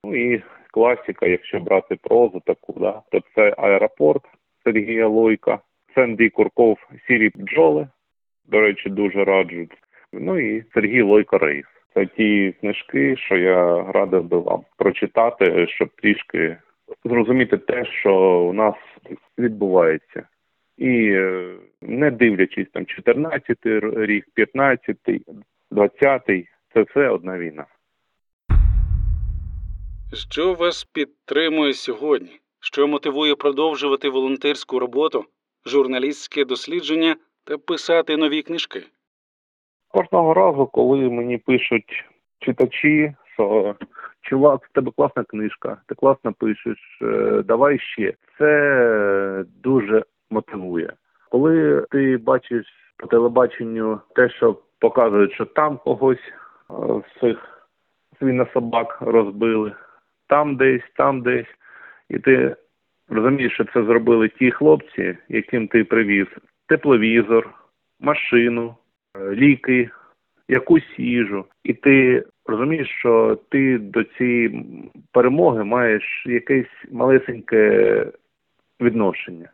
Ну 0.05 0.17
і 0.17 0.43
класика, 0.71 1.27
якщо 1.27 1.61
брати 1.61 1.97
прозу 2.03 2.43
таку, 2.47 2.75
да, 2.81 3.03
то 3.11 3.21
це 3.35 3.55
аеропорт 3.59 4.23
Сергія 4.65 5.09
Лойка, 5.09 5.59
це 5.99 6.05
Андрій 6.05 6.31
Курков, 6.31 6.79
Сірі 7.07 7.31
бджоли. 7.35 7.89
До 8.45 8.61
речі, 8.61 8.91
дуже 8.91 9.25
раджу. 9.25 9.67
Ну 10.13 10.39
і 10.39 10.65
Сергій 10.75 11.03
Лойко 11.03 11.39
Рейс. 11.39 11.65
Це 11.95 12.07
ті 12.07 12.55
книжки, 12.61 13.17
що 13.17 13.37
я 13.37 13.93
радив 13.93 14.25
би 14.25 14.39
вам 14.39 14.61
прочитати, 14.77 15.67
щоб 15.67 15.89
трішки 16.03 16.57
зрозуміти 17.05 17.59
те, 17.59 17.85
що 17.85 18.15
у 18.41 18.53
нас 18.53 18.75
відбувається. 19.39 20.29
І 20.77 21.11
е, 21.13 21.55
не 21.83 22.11
дивлячись 22.11 22.69
там 22.73 22.87
14 22.87 23.59
рік, 23.97 24.27
15, 24.35 24.97
20, 25.71 26.23
це 26.75 26.83
все 26.83 27.09
одна 27.09 27.39
війна. 27.39 27.67
Що 30.31 30.55
вас 30.55 30.85
підтримує 30.85 31.73
сьогодні? 31.73 32.41
Що 32.61 32.89
мотивує 32.89 33.35
продовжувати 33.35 34.09
волонтерську 34.09 34.79
роботу, 34.79 35.25
журналістське 35.69 36.45
дослідження 36.45 37.17
та 37.45 37.59
писати 37.59 38.17
нові 38.17 38.43
книжки? 38.43 38.83
Кожного 39.89 40.35
разу, 40.35 40.67
коли 40.67 40.99
мені 40.99 41.39
пишуть 41.39 42.05
читачі, 42.39 43.15
що 43.35 43.75
чувак, 44.21 44.65
в 44.65 44.73
тебе 44.73 44.93
класна 44.97 45.25
книжка, 45.25 45.77
ти 45.87 45.95
класно 45.95 46.33
пишеш, 46.33 46.99
е, 47.03 47.43
давай 47.45 47.79
ще. 47.79 48.15
Це 48.39 49.45
дуже 49.63 50.05
мотивує. 50.31 50.93
Коли 51.31 51.87
ти 51.91 52.17
бачиш 52.17 52.67
по 52.97 53.07
телебаченню 53.07 54.01
те, 54.15 54.31
що 54.31 54.57
показують, 54.79 55.33
що 55.33 55.45
там 55.45 55.79
когось 55.85 56.19
е, 56.19 56.75
з 57.17 57.21
цих 57.21 57.69
свинособак 58.19 58.99
розбили, 59.01 59.73
там 60.27 60.57
десь, 60.57 60.83
там 60.97 61.23
десь, 61.23 61.47
і 62.09 62.19
ти 62.19 62.57
розумієш, 63.09 63.53
що 63.53 63.65
це 63.65 63.85
зробили 63.85 64.29
ті 64.29 64.51
хлопці, 64.51 65.17
яким 65.29 65.69
ти 65.69 65.85
привіз 65.85 66.27
тепловізор, 66.67 67.51
машину, 68.01 68.75
е, 69.17 69.35
ліки, 69.35 69.91
якусь 70.49 70.99
їжу, 70.99 71.45
і 71.65 71.75
ти 71.75 72.25
розумієш, 72.47 72.89
що 72.99 73.39
ти 73.49 73.79
до 73.79 74.05
цієї 74.05 74.65
перемоги 75.13 75.65
маєш 75.65 76.25
якесь 76.27 76.85
малесеньке 76.93 78.07
відношення. 78.81 79.51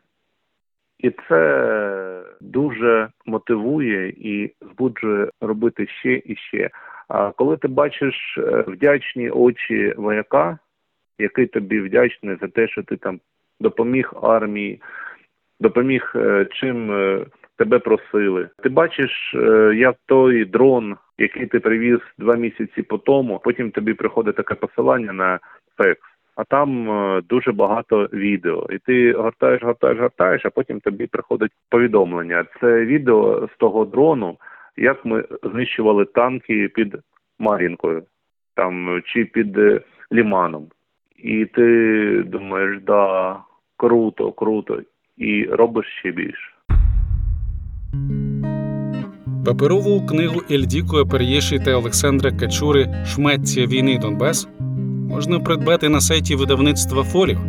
І 0.99 1.11
це 1.29 2.23
дуже 2.41 3.09
мотивує 3.25 4.09
і 4.09 4.53
збуджує 4.61 5.29
робити 5.41 5.87
ще 5.87 6.21
і 6.25 6.35
ще. 6.35 6.69
А 7.07 7.31
коли 7.31 7.57
ти 7.57 7.67
бачиш 7.67 8.37
е, 8.37 8.63
вдячні 8.67 9.29
очі 9.29 9.93
вояка, 9.97 10.57
який 11.19 11.47
тобі 11.47 11.79
вдячний 11.79 12.37
за 12.41 12.47
те, 12.47 12.67
що 12.67 12.83
ти 12.83 12.97
там 12.97 13.19
допоміг 13.59 14.13
армії, 14.21 14.81
допоміг 15.59 16.13
е, 16.15 16.47
чим 16.51 16.91
е, 16.91 17.25
тебе 17.57 17.79
просили. 17.79 18.49
Ти 18.63 18.69
бачиш, 18.69 19.35
е, 19.35 19.73
як 19.75 19.95
той 20.05 20.45
дрон, 20.45 20.95
який 21.17 21.45
ти 21.45 21.59
привіз 21.59 21.99
два 22.17 22.35
місяці 22.35 22.81
по 22.81 22.97
тому, 22.97 23.41
потім 23.43 23.71
тобі 23.71 23.93
приходить 23.93 24.35
таке 24.35 24.55
посилання 24.55 25.13
на 25.13 25.39
фекс. 25.77 26.01
А 26.37 26.43
там 26.43 26.89
дуже 27.29 27.51
багато 27.51 28.09
відео, 28.13 28.67
і 28.69 28.77
ти 28.77 29.13
гортаєш, 29.13 29.63
гортаєш, 29.63 29.99
гортаєш, 29.99 30.45
а 30.45 30.49
потім 30.49 30.79
тобі 30.79 31.07
приходить 31.07 31.51
повідомлення. 31.69 32.45
Це 32.61 32.85
відео 32.85 33.49
з 33.53 33.57
того 33.57 33.85
дрону, 33.85 34.37
як 34.77 35.05
ми 35.05 35.25
знищували 35.43 36.05
танки 36.05 36.69
під 36.75 36.95
Мар'їнкою, 37.39 38.03
там 38.55 39.01
чи 39.05 39.25
під 39.25 39.57
Ліманом. 40.13 40.67
І 41.25 41.45
ти 41.45 42.23
думаєш, 42.27 42.81
да, 42.87 43.37
круто, 43.77 44.31
круто, 44.31 44.79
і 45.17 45.43
робиш 45.43 45.85
ще 45.99 46.11
більше. 46.11 46.51
Паперову 49.45 50.05
книгу 50.05 50.41
Ельдіко 50.51 51.05
Пер'єші 51.05 51.59
та 51.59 51.75
Олександра 51.75 52.31
Качури 52.31 52.87
Шмаття 53.05 53.65
війни 53.65 53.99
Донбас 54.01 54.49
можна 55.09 55.39
придбати 55.39 55.89
на 55.89 55.99
сайті 55.99 56.35
видавництва 56.35 57.03
Фоліо 57.03 57.39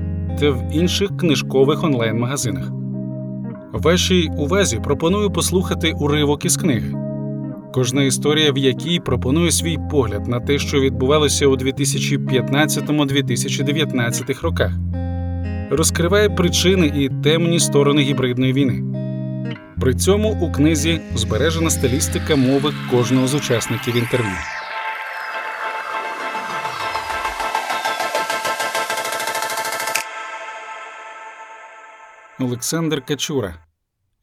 та 0.41 0.51
в 0.51 0.63
інших 0.73 1.17
книжкових 1.17 1.85
онлайн-магазинах. 1.85 2.71
Вашій 3.73 4.29
увазі 4.39 4.81
пропоную 4.85 5.31
послухати 5.31 5.93
уривок 6.01 6.45
із 6.45 6.57
книги. 6.57 7.06
Кожна 7.77 8.03
історія, 8.03 8.53
в 8.53 8.59
якій 8.59 9.01
пропонує 9.01 9.53
свій 9.53 9.79
погляд 9.91 10.29
на 10.29 10.41
те, 10.41 10.59
що 10.59 10.81
відбувалося 10.81 11.47
у 11.47 11.57
2015-2019 11.57 14.41
роках, 14.41 14.73
розкриває 15.71 16.31
причини 16.31 16.87
і 16.87 17.23
темні 17.23 17.61
сторони 17.61 18.03
гібридної 18.03 18.53
війни. 18.53 18.83
При 19.81 19.95
цьому 19.95 20.41
у 20.41 20.53
книзі 20.53 21.01
збережена 21.15 21.71
стилістика 21.71 22.37
мови 22.37 22.75
кожного 22.91 23.27
з 23.27 23.35
учасників 23.35 23.97
інтерв'ю. 23.97 24.37
Олександр 32.41 33.05
Качура 33.05 33.55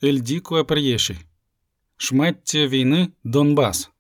Ельдіко 0.03 0.57
Аперєші 0.57 1.15
Шмаття 2.05 2.67
війни 2.67 3.09
Донбас 3.23 3.91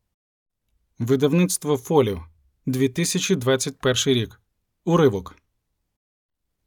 Видавництво 0.99 1.77
Фоліо 1.77 2.25
2021 2.65 3.95
рік 4.05 4.41
Уривок 4.85 5.35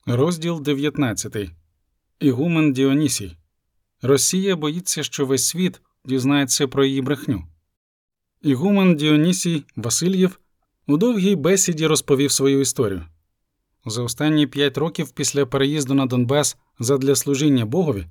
Розділ 0.06 0.62
19 0.62 1.36
Ігумен 2.20 2.72
Діонісій 2.72 3.36
Росія 4.02 4.56
боїться, 4.56 5.02
що 5.02 5.26
весь 5.26 5.46
світ 5.46 5.80
дізнається 6.04 6.68
про 6.68 6.84
її 6.84 7.02
брехню. 7.02 7.44
Ігумен 8.42 8.96
Діонісій 8.96 9.64
Васильєв 9.76 10.38
у 10.86 10.96
довгій 10.96 11.36
бесіді 11.36 11.86
розповів 11.86 12.32
свою 12.32 12.60
історію. 12.60 13.06
За 13.86 14.02
останні 14.02 14.46
п'ять 14.46 14.78
років 14.78 15.10
після 15.10 15.46
переїзду 15.46 15.94
на 15.94 16.06
Донбас 16.06 16.56
задля 16.78 17.14
служіння 17.14 17.66
Богові 17.66 18.06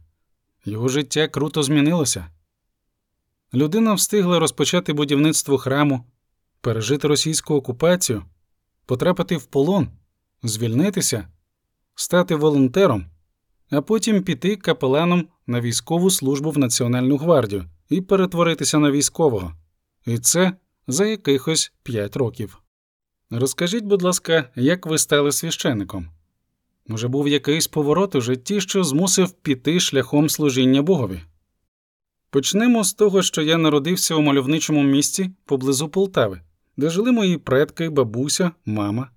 його 0.66 0.88
життя 0.88 1.28
круто 1.28 1.64
змінилося. 1.64 2.35
Людина 3.56 3.94
встигла 3.94 4.40
розпочати 4.40 4.94
будівництво 4.94 5.58
храму, 5.58 6.04
пережити 6.62 7.08
російську 7.08 7.56
окупацію, 7.56 8.24
потрапити 8.86 9.38
в 9.38 9.46
полон, 9.46 9.90
звільнитися, 10.44 11.28
стати 11.96 12.36
волонтером, 12.36 13.06
а 13.70 13.82
потім 13.82 14.24
піти 14.24 14.56
капеланом 14.56 15.28
на 15.48 15.62
військову 15.62 16.10
службу 16.10 16.52
в 16.52 16.58
Національну 16.58 17.18
гвардію 17.18 17.66
і 17.90 18.02
перетворитися 18.02 18.80
на 18.80 18.92
військового. 18.92 19.54
І 20.06 20.18
це 20.18 20.54
за 20.88 21.06
якихось 21.06 21.74
п'ять 21.84 22.16
років. 22.16 22.62
Розкажіть, 23.30 23.86
будь 23.86 24.02
ласка, 24.02 24.50
як 24.56 24.86
ви 24.86 24.98
стали 24.98 25.32
священником? 25.32 26.10
Може, 26.88 27.08
був 27.08 27.28
якийсь 27.28 27.68
поворот 27.68 28.16
у 28.16 28.22
житті, 28.22 28.62
що 28.62 28.84
змусив 28.84 29.32
піти 29.32 29.80
шляхом 29.80 30.30
служіння 30.30 30.82
Богові? 30.82 31.22
Почнемо 32.36 32.84
з 32.84 32.94
того, 32.94 33.22
що 33.22 33.42
я 33.42 33.58
народився 33.58 34.16
у 34.16 34.22
мальовничому 34.22 34.84
місті 34.84 35.32
поблизу 35.46 35.90
Полтави, 35.90 36.42
де 36.78 36.90
жили 36.90 37.12
мої 37.12 37.38
предки, 37.38 37.90
бабуся, 37.90 38.52
мама. 38.66 39.10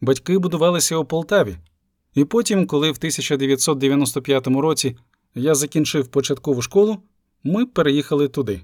Батьки 0.00 0.38
будувалися 0.38 0.96
у 0.96 1.04
Полтаві, 1.04 1.56
і 2.14 2.24
потім, 2.24 2.66
коли 2.66 2.88
в 2.88 2.96
1995 2.96 4.46
році 4.46 4.96
я 5.34 5.54
закінчив 5.54 6.06
початкову 6.06 6.62
школу, 6.62 7.02
ми 7.44 7.66
переїхали 7.66 8.28
туди. 8.28 8.60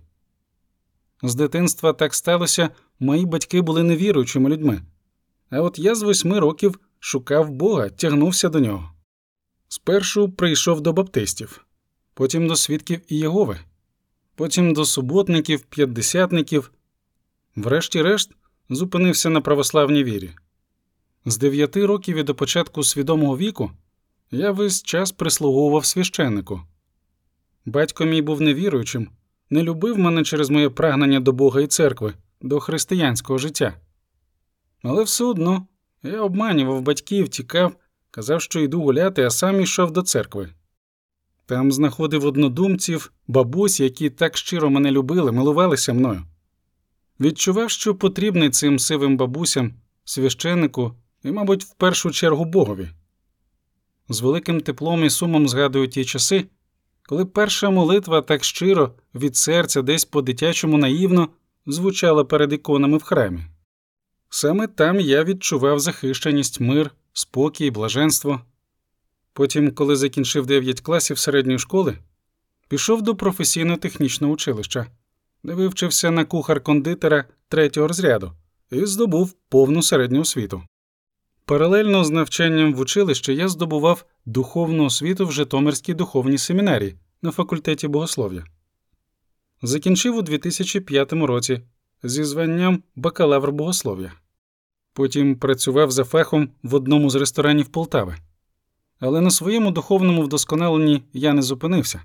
З 1.22 1.34
дитинства 1.34 1.92
так 1.92 2.14
сталося, 2.14 2.70
мої 3.00 3.26
батьки 3.26 3.60
були 3.60 3.82
невіруючими 3.82 4.50
людьми. 4.50 4.82
А 5.50 5.60
от 5.60 5.78
я 5.78 5.94
з 5.94 6.02
восьми 6.02 6.40
років 6.40 6.80
шукав 6.98 7.50
Бога, 7.50 7.88
тягнувся 7.88 8.48
до 8.48 8.60
нього. 8.60 8.90
Спершу 9.68 10.30
прийшов 10.30 10.80
до 10.80 10.92
баптистів, 10.92 11.66
потім 12.14 12.48
до 12.48 12.56
свідків 12.56 13.00
Ієгови, 13.08 13.58
потім 14.34 14.72
до 14.72 14.84
суботників, 14.84 15.60
п'ятдесятників, 15.62 16.70
Врешті-решт, 17.56 18.30
зупинився 18.70 19.30
на 19.30 19.40
православній 19.40 20.04
вірі. 20.04 20.30
З 21.26 21.38
дев'яти 21.38 21.86
років 21.86 22.16
і 22.16 22.22
до 22.22 22.34
початку 22.34 22.82
свідомого 22.82 23.36
віку 23.36 23.70
я 24.30 24.50
весь 24.50 24.82
час 24.82 25.12
прислуговував 25.12 25.84
священнику. 25.84 26.62
Батько 27.66 28.04
мій 28.04 28.22
був 28.22 28.40
невіруючим, 28.40 29.08
не 29.50 29.62
любив 29.62 29.98
мене 29.98 30.24
через 30.24 30.50
моє 30.50 30.70
прагнення 30.70 31.20
до 31.20 31.32
Бога 31.32 31.60
і 31.60 31.66
церкви, 31.66 32.14
до 32.40 32.60
християнського 32.60 33.38
життя. 33.38 33.74
Але 34.82 35.02
все 35.02 35.24
одно 35.24 35.66
я 36.02 36.20
обманював 36.20 36.82
батьків, 36.82 37.28
тікав, 37.28 37.76
казав, 38.10 38.42
що 38.42 38.60
йду 38.60 38.82
гуляти, 38.82 39.22
а 39.22 39.30
сам 39.30 39.60
йшов 39.60 39.90
до 39.90 40.02
церкви. 40.02 40.50
Там 41.46 41.72
знаходив 41.72 42.26
однодумців, 42.26 43.12
бабусь, 43.26 43.80
які 43.80 44.10
так 44.10 44.36
щиро 44.36 44.70
мене 44.70 44.90
любили, 44.90 45.32
милувалися 45.32 45.92
мною. 45.92 46.22
Відчував, 47.20 47.70
що 47.70 47.94
потрібний 47.94 48.50
цим 48.50 48.78
сивим 48.78 49.16
бабусям, 49.16 49.74
священнику 50.04 50.94
і, 51.22 51.30
мабуть, 51.30 51.64
в 51.64 51.74
першу 51.74 52.10
чергу 52.10 52.44
Богові. 52.44 52.88
З 54.08 54.20
великим 54.20 54.60
теплом 54.60 55.04
і 55.04 55.10
сумом 55.10 55.48
згадую 55.48 55.88
ті 55.88 56.04
часи, 56.04 56.44
коли 57.02 57.24
перша 57.24 57.70
молитва 57.70 58.22
так 58.22 58.44
щиро 58.44 58.94
від 59.14 59.36
серця 59.36 59.82
десь 59.82 60.04
по 60.04 60.22
дитячому 60.22 60.78
наївно 60.78 61.28
звучала 61.66 62.24
перед 62.24 62.52
іконами 62.52 62.96
в 62.96 63.02
храмі. 63.02 63.40
Саме 64.28 64.66
там 64.66 65.00
я 65.00 65.24
відчував 65.24 65.78
захищеність, 65.78 66.60
мир, 66.60 66.90
спокій, 67.12 67.70
блаженство. 67.70 68.40
Потім, 69.34 69.70
коли 69.70 69.96
закінчив 69.96 70.46
9 70.46 70.80
класів 70.80 71.18
середньої 71.18 71.58
школи, 71.58 71.98
пішов 72.68 73.02
до 73.02 73.16
професійно-технічного 73.16 74.32
училища, 74.32 74.86
де 75.42 75.54
вивчився 75.54 76.10
на 76.10 76.24
кухар-кондитера 76.24 77.24
третього 77.48 77.88
розряду 77.88 78.32
і 78.70 78.86
здобув 78.86 79.32
повну 79.48 79.82
середню 79.82 80.20
освіту. 80.20 80.62
Паралельно 81.44 82.04
з 82.04 82.10
навчанням 82.10 82.74
в 82.74 82.80
училищі 82.80 83.34
я 83.34 83.48
здобував 83.48 84.04
духовну 84.26 84.84
освіту 84.84 85.26
в 85.26 85.32
Житомирській 85.32 85.94
духовній 85.94 86.38
семінарії 86.38 86.94
на 87.22 87.30
факультеті 87.30 87.88
богослов'я. 87.88 88.44
Закінчив 89.62 90.16
у 90.16 90.22
2005 90.22 91.12
році 91.12 91.60
зі 92.02 92.24
званням 92.24 92.82
бакалавр 92.96 93.52
богослов'я. 93.52 94.12
Потім 94.92 95.36
працював 95.36 95.90
за 95.90 96.04
фахом 96.04 96.48
в 96.62 96.74
одному 96.74 97.10
з 97.10 97.14
ресторанів 97.14 97.68
Полтави. 97.68 98.16
Але 99.00 99.20
на 99.20 99.30
своєму 99.30 99.70
духовному 99.70 100.22
вдосконаленні 100.22 101.02
я 101.12 101.32
не 101.32 101.42
зупинився, 101.42 102.02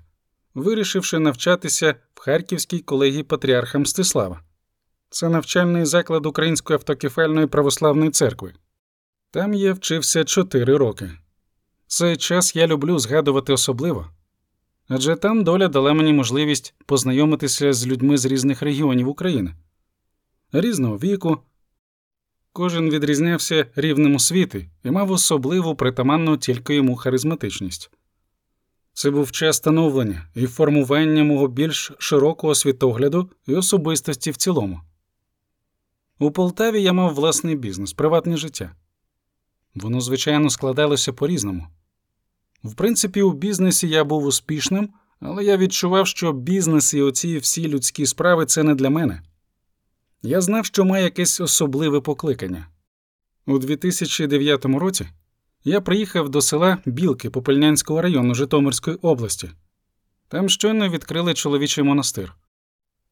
вирішивши 0.54 1.18
навчатися 1.18 1.94
в 2.14 2.20
Харківській 2.20 2.78
колегії 2.78 3.22
патріарха 3.22 3.78
Мстислава. 3.78 4.40
Це 5.10 5.28
навчальний 5.28 5.84
заклад 5.84 6.26
Української 6.26 6.74
автокефальної 6.74 7.46
православної 7.46 8.10
церкви. 8.10 8.52
Там 9.30 9.54
я 9.54 9.72
вчився 9.72 10.24
чотири 10.24 10.76
роки. 10.76 11.10
Цей 11.86 12.16
час 12.16 12.56
я 12.56 12.66
люблю 12.66 12.98
згадувати 12.98 13.52
особливо, 13.52 14.10
адже 14.88 15.16
там 15.16 15.44
доля 15.44 15.68
дала 15.68 15.92
мені 15.92 16.12
можливість 16.12 16.74
познайомитися 16.86 17.72
з 17.72 17.86
людьми 17.86 18.18
з 18.18 18.24
різних 18.24 18.62
регіонів 18.62 19.08
України, 19.08 19.54
різного 20.52 20.98
віку. 20.98 21.38
Кожен 22.52 22.90
відрізнявся 22.90 23.66
рівнем 23.76 24.14
освіти 24.14 24.70
і 24.84 24.90
мав 24.90 25.10
особливу 25.10 25.74
притаманну 25.74 26.36
тільки 26.36 26.74
йому 26.74 26.96
харизматичність. 26.96 27.90
Це 28.92 29.10
був 29.10 29.30
час 29.30 29.56
становлення 29.56 30.26
і 30.34 30.46
формування 30.46 31.24
мого 31.24 31.48
більш 31.48 31.92
широкого 31.98 32.54
світогляду 32.54 33.30
і 33.46 33.54
особистості 33.54 34.30
в 34.30 34.36
цілому. 34.36 34.80
У 36.18 36.30
Полтаві 36.30 36.82
я 36.82 36.92
мав 36.92 37.14
власний 37.14 37.56
бізнес, 37.56 37.92
приватне 37.92 38.36
життя. 38.36 38.74
Воно, 39.74 40.00
звичайно, 40.00 40.50
складалося 40.50 41.12
по 41.12 41.26
різному. 41.26 41.66
В 42.64 42.74
принципі, 42.74 43.22
у 43.22 43.32
бізнесі 43.32 43.88
я 43.88 44.04
був 44.04 44.24
успішним, 44.24 44.88
але 45.20 45.44
я 45.44 45.56
відчував, 45.56 46.06
що 46.06 46.32
бізнес 46.32 46.94
і 46.94 47.02
оці 47.02 47.38
всі 47.38 47.68
людські 47.68 48.06
справи 48.06 48.46
це 48.46 48.62
не 48.62 48.74
для 48.74 48.90
мене. 48.90 49.22
Я 50.22 50.40
знав, 50.40 50.66
що 50.66 50.84
має 50.84 51.04
якесь 51.04 51.40
особливе 51.40 52.00
покликання. 52.00 52.66
У 53.46 53.58
2009 53.58 54.64
році 54.64 55.06
я 55.64 55.80
приїхав 55.80 56.28
до 56.28 56.40
села 56.40 56.78
Білки 56.86 57.30
Попельнянського 57.30 58.02
району 58.02 58.34
Житомирської 58.34 58.96
області. 58.96 59.50
Там 60.28 60.48
щойно 60.48 60.88
відкрили 60.88 61.34
чоловічий 61.34 61.84
монастир. 61.84 62.34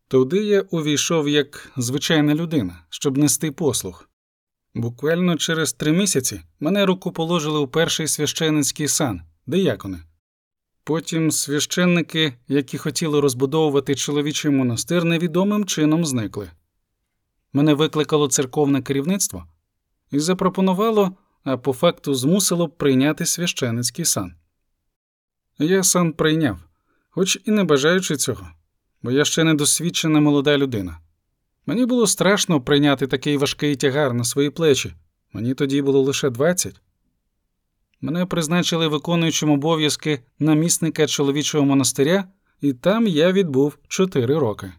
Туди 0.08 0.44
я 0.44 0.60
увійшов 0.60 1.28
як 1.28 1.72
звичайна 1.76 2.34
людина, 2.34 2.82
щоб 2.88 3.18
нести 3.18 3.52
послуг. 3.52 4.08
Буквально 4.74 5.36
через 5.36 5.72
три 5.72 5.92
місяці 5.92 6.40
мене 6.60 6.86
рукоположили 6.86 7.58
у 7.58 7.68
перший 7.68 8.08
священницький 8.08 8.88
сан, 8.88 9.22
диякони. 9.46 9.98
Потім 10.84 11.30
священники, 11.30 12.34
які 12.48 12.78
хотіли 12.78 13.20
розбудовувати 13.20 13.94
чоловічий 13.94 14.50
монастир, 14.50 15.04
невідомим 15.04 15.64
чином 15.64 16.04
зникли. 16.04 16.50
Мене 17.52 17.74
викликало 17.74 18.28
церковне 18.28 18.82
керівництво 18.82 19.44
і 20.10 20.18
запропонувало, 20.18 21.16
а 21.44 21.56
по 21.56 21.72
факту 21.72 22.14
змусило 22.14 22.68
прийняти 22.68 23.26
священицький 23.26 24.04
сан. 24.04 24.34
Я 25.58 25.82
сан 25.82 26.12
прийняв, 26.12 26.58
хоч 27.10 27.38
і 27.44 27.50
не 27.50 27.64
бажаючи 27.64 28.16
цього, 28.16 28.48
бо 29.02 29.10
я 29.10 29.24
ще 29.24 29.44
недосвідчена 29.44 30.20
молода 30.20 30.58
людина. 30.58 30.98
Мені 31.66 31.86
було 31.86 32.06
страшно 32.06 32.60
прийняти 32.60 33.06
такий 33.06 33.36
важкий 33.36 33.76
тягар 33.76 34.14
на 34.14 34.24
свої 34.24 34.50
плечі. 34.50 34.94
Мені 35.32 35.54
тоді 35.54 35.82
було 35.82 36.02
лише 36.02 36.30
20. 36.30 36.80
Мене 38.00 38.26
призначили 38.26 38.88
виконуючим 38.88 39.50
обов'язки 39.50 40.20
намісника 40.38 41.06
чоловічого 41.06 41.64
монастиря, 41.64 42.24
і 42.60 42.72
там 42.72 43.06
я 43.06 43.32
відбув 43.32 43.78
4 43.88 44.38
роки. 44.38 44.72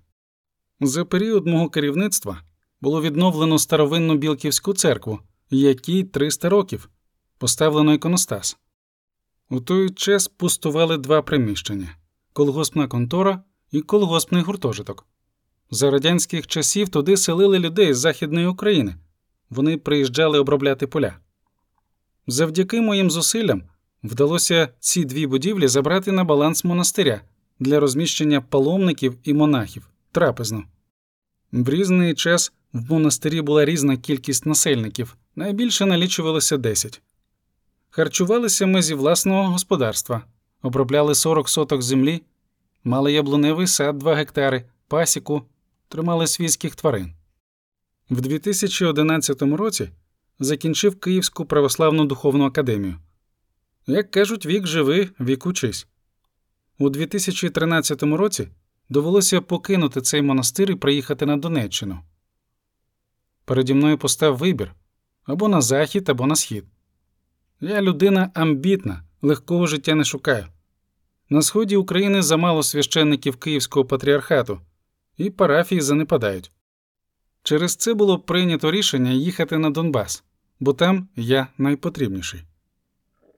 За 0.82 1.05
період 1.05 1.47
мого 1.47 1.69
керівництва 1.69 2.41
було 2.81 3.01
відновлено 3.01 3.59
старовинну 3.59 4.15
Білківську 4.15 4.73
церкву, 4.73 5.19
якій 5.49 6.03
300 6.03 6.49
років, 6.49 6.89
поставлено 7.37 7.93
іконостас. 7.93 8.57
У 9.49 9.59
той 9.59 9.89
час 9.89 10.27
пустували 10.27 10.97
два 10.97 11.21
приміщення 11.21 11.95
колгоспна 12.33 12.87
контора 12.87 13.43
і 13.71 13.81
колгоспний 13.81 14.43
гуртожиток. 14.43 15.07
За 15.71 15.91
радянських 15.91 16.47
часів 16.47 16.89
туди 16.89 17.17
селили 17.17 17.59
людей 17.59 17.93
з 17.93 17.97
Західної 17.97 18.47
України. 18.47 18.95
Вони 19.49 19.77
приїжджали 19.77 20.39
обробляти 20.39 20.87
поля. 20.87 21.17
Завдяки 22.27 22.81
моїм 22.81 23.11
зусиллям 23.11 23.63
вдалося 24.03 24.69
ці 24.79 25.05
дві 25.05 25.27
будівлі 25.27 25.67
забрати 25.67 26.11
на 26.11 26.23
баланс 26.23 26.63
монастиря 26.63 27.21
для 27.59 27.79
розміщення 27.79 28.41
паломників 28.41 29.17
і 29.23 29.33
монахів 29.33 29.89
трапезно. 30.11 30.63
В 31.51 31.69
різний 31.69 32.13
час 32.13 32.53
в 32.73 32.91
монастирі 32.91 33.41
була 33.41 33.65
різна 33.65 33.97
кількість 33.97 34.45
насельників, 34.45 35.17
найбільше 35.36 35.86
налічувалося 35.86 36.58
10. 36.58 37.01
Харчувалися 37.89 38.65
ми 38.65 38.82
зі 38.82 38.93
власного 38.93 39.47
господарства, 39.47 40.21
обробляли 40.62 41.15
40 41.15 41.49
соток 41.49 41.82
землі, 41.82 42.21
мали 42.84 43.13
яблуневий 43.13 43.67
сад 43.67 43.97
2 43.97 44.15
гектари, 44.15 44.65
пасіку, 44.88 45.41
тримали 45.88 46.27
свійських 46.27 46.75
тварин. 46.75 47.13
В 48.10 48.21
2011 48.21 49.41
році 49.41 49.89
закінчив 50.39 50.99
Київську 50.99 51.45
православну 51.45 52.05
духовну 52.05 52.45
академію. 52.45 52.95
Як 53.88 54.12
кажуть, 54.12 54.45
вік 54.45 54.67
живи, 54.67 55.10
вік 55.19 55.45
учись. 55.45 55.88
У 56.79 56.89
2013 56.89 58.03
році 58.03 58.47
довелося 58.89 59.41
покинути 59.41 60.01
цей 60.01 60.21
монастир 60.21 60.71
і 60.71 60.75
приїхати 60.75 61.25
на 61.25 61.38
Донеччину. 61.38 61.99
Переді 63.49 63.73
мною 63.73 63.97
постав 63.97 64.38
вибір 64.38 64.73
або 65.23 65.47
на 65.47 65.62
захід, 65.62 66.09
або 66.09 66.27
на 66.27 66.35
схід. 66.35 66.65
Я 67.62 67.81
людина 67.81 68.31
амбітна, 68.33 69.03
легкого 69.21 69.67
життя 69.67 69.95
не 69.95 70.03
шукаю. 70.03 70.45
На 71.29 71.41
сході 71.41 71.75
України 71.75 72.21
замало 72.21 72.63
священників 72.63 73.35
Київського 73.35 73.85
патріархату, 73.85 74.59
і 75.17 75.29
парафії 75.29 75.81
занепадають. 75.81 76.51
Через 77.43 77.75
це 77.75 77.93
було 77.93 78.19
прийнято 78.19 78.71
рішення 78.71 79.12
їхати 79.12 79.57
на 79.57 79.69
Донбас, 79.69 80.23
бо 80.59 80.73
там 80.73 81.07
я 81.15 81.47
найпотрібніший. 81.57 82.43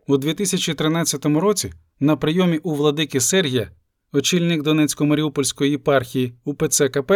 У 0.08 0.18
2013 0.18 1.26
році 1.26 1.74
на 2.00 2.16
прийомі 2.16 2.58
у 2.58 2.76
владики 2.76 3.20
Сергія, 3.20 3.72
очільник 4.14 4.64
Донецько-Маріупольської 4.64 5.70
єпархії 5.70 6.34
УПЦ 6.44 6.90
КП, 6.90 7.12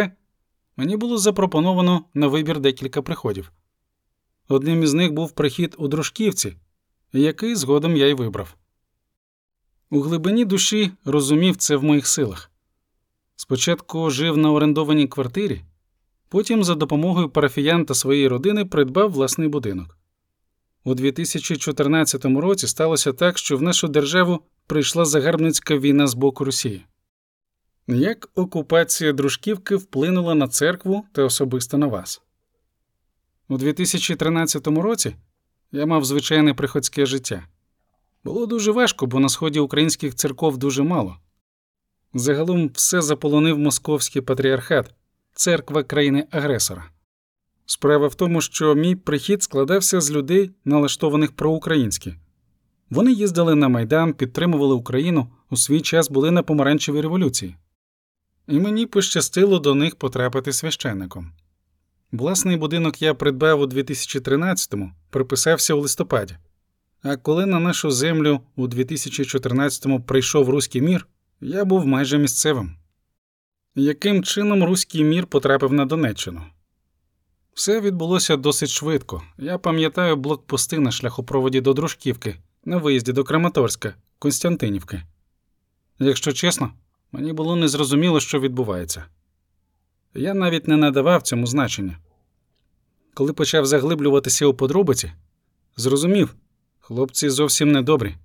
мені 0.76 0.96
було 0.96 1.18
запропоновано 1.18 2.04
на 2.14 2.26
вибір 2.26 2.60
декілька 2.60 3.02
приходів. 3.02 3.52
Одним 4.48 4.82
із 4.82 4.94
них 4.94 5.12
був 5.12 5.32
прихід 5.32 5.74
у 5.78 5.88
Дружківці, 5.88 6.56
який 7.12 7.54
згодом 7.54 7.96
я 7.96 8.06
й 8.06 8.14
вибрав. 8.14 8.56
У 9.90 10.00
глибині 10.00 10.44
душі 10.44 10.90
розумів 11.04 11.56
це 11.56 11.76
в 11.76 11.84
моїх 11.84 12.06
силах. 12.06 12.50
Спочатку 13.36 14.10
жив 14.10 14.36
на 14.36 14.52
орендованій 14.52 15.08
квартирі, 15.08 15.62
Потім 16.28 16.64
за 16.64 16.74
допомогою 16.74 17.28
парафіян 17.28 17.84
та 17.84 17.94
своєї 17.94 18.28
родини 18.28 18.64
придбав 18.64 19.12
власний 19.12 19.48
будинок. 19.48 19.98
У 20.84 20.94
2014 20.94 22.24
році 22.24 22.66
сталося 22.66 23.12
так, 23.12 23.38
що 23.38 23.56
в 23.56 23.62
нашу 23.62 23.88
державу 23.88 24.40
прийшла 24.66 25.04
загарбницька 25.04 25.78
війна 25.78 26.06
з 26.06 26.14
боку 26.14 26.44
Росії. 26.44 26.84
Як 27.88 28.28
окупація 28.34 29.12
дружківки 29.12 29.76
вплинула 29.76 30.34
на 30.34 30.48
церкву 30.48 31.04
та 31.12 31.22
особисто 31.22 31.78
на 31.78 31.86
вас? 31.86 32.22
У 33.48 33.58
2013 33.58 34.66
році 34.66 35.16
я 35.72 35.86
мав 35.86 36.04
звичайне 36.04 36.54
приходське 36.54 37.06
життя. 37.06 37.46
Було 38.24 38.46
дуже 38.46 38.72
важко, 38.72 39.06
бо 39.06 39.20
на 39.20 39.28
сході 39.28 39.60
українських 39.60 40.14
церков 40.14 40.58
дуже 40.58 40.82
мало. 40.82 41.16
Загалом 42.14 42.70
все 42.74 43.02
заполонив 43.02 43.58
московський 43.58 44.22
патріархат, 44.22 44.94
церква 45.34 45.82
країни-агресора. 45.82 46.90
Справа 47.66 48.06
в 48.06 48.14
тому, 48.14 48.40
що 48.40 48.74
мій 48.74 48.96
прихід 48.96 49.42
складався 49.42 50.00
з 50.00 50.10
людей, 50.10 50.50
налаштованих 50.64 51.32
проукраїнськи. 51.32 52.14
Вони 52.90 53.12
їздили 53.12 53.54
на 53.54 53.68
Майдан, 53.68 54.12
підтримували 54.12 54.74
Україну, 54.74 55.30
у 55.50 55.56
свій 55.56 55.80
час 55.80 56.10
були 56.10 56.30
на 56.30 56.42
помаранчевій 56.42 57.00
революції. 57.00 57.56
І 58.46 58.58
мені 58.58 58.86
пощастило 58.86 59.58
до 59.58 59.74
них 59.74 59.96
потрапити 59.96 60.52
священником. 60.52 61.32
Власний 62.12 62.56
будинок 62.56 63.02
я 63.02 63.14
придбав 63.14 63.60
у 63.60 63.66
2013-му, 63.66 64.92
приписався 65.10 65.74
у 65.74 65.80
листопаді. 65.80 66.36
А 67.02 67.16
коли 67.16 67.46
на 67.46 67.60
нашу 67.60 67.90
землю 67.90 68.40
у 68.56 68.66
2014-му 68.68 70.02
прийшов 70.02 70.48
руський 70.48 70.82
мір, 70.82 71.06
я 71.40 71.64
був 71.64 71.86
майже 71.86 72.18
місцевим. 72.18 72.76
Яким 73.74 74.24
чином 74.24 74.64
руський 74.64 75.04
мір 75.04 75.26
потрапив 75.26 75.72
на 75.72 75.84
Донеччину? 75.84 76.42
Все 77.54 77.80
відбулося 77.80 78.36
досить 78.36 78.70
швидко. 78.70 79.22
Я 79.38 79.58
пам'ятаю 79.58 80.16
блокпости 80.16 80.78
на 80.78 80.90
шляхопроводі 80.90 81.60
до 81.60 81.72
Дружківки, 81.72 82.36
на 82.64 82.76
виїзді 82.76 83.12
до 83.12 83.24
Краматорська, 83.24 83.94
Константинівки. 84.18 85.02
Якщо 85.98 86.32
чесно, 86.32 86.72
мені 87.12 87.32
було 87.32 87.56
незрозуміло, 87.56 88.20
що 88.20 88.40
відбувається. 88.40 89.04
Я 90.14 90.34
навіть 90.34 90.68
не 90.68 90.76
надавав 90.76 91.22
цьому 91.22 91.46
значення. 91.46 91.98
Коли 93.14 93.32
почав 93.32 93.66
заглиблюватися 93.66 94.46
у 94.46 94.54
подробиці, 94.54 95.12
зрозумів, 95.76 96.34
хлопці 96.78 97.30
зовсім 97.30 97.72
недобрі. 97.72 98.16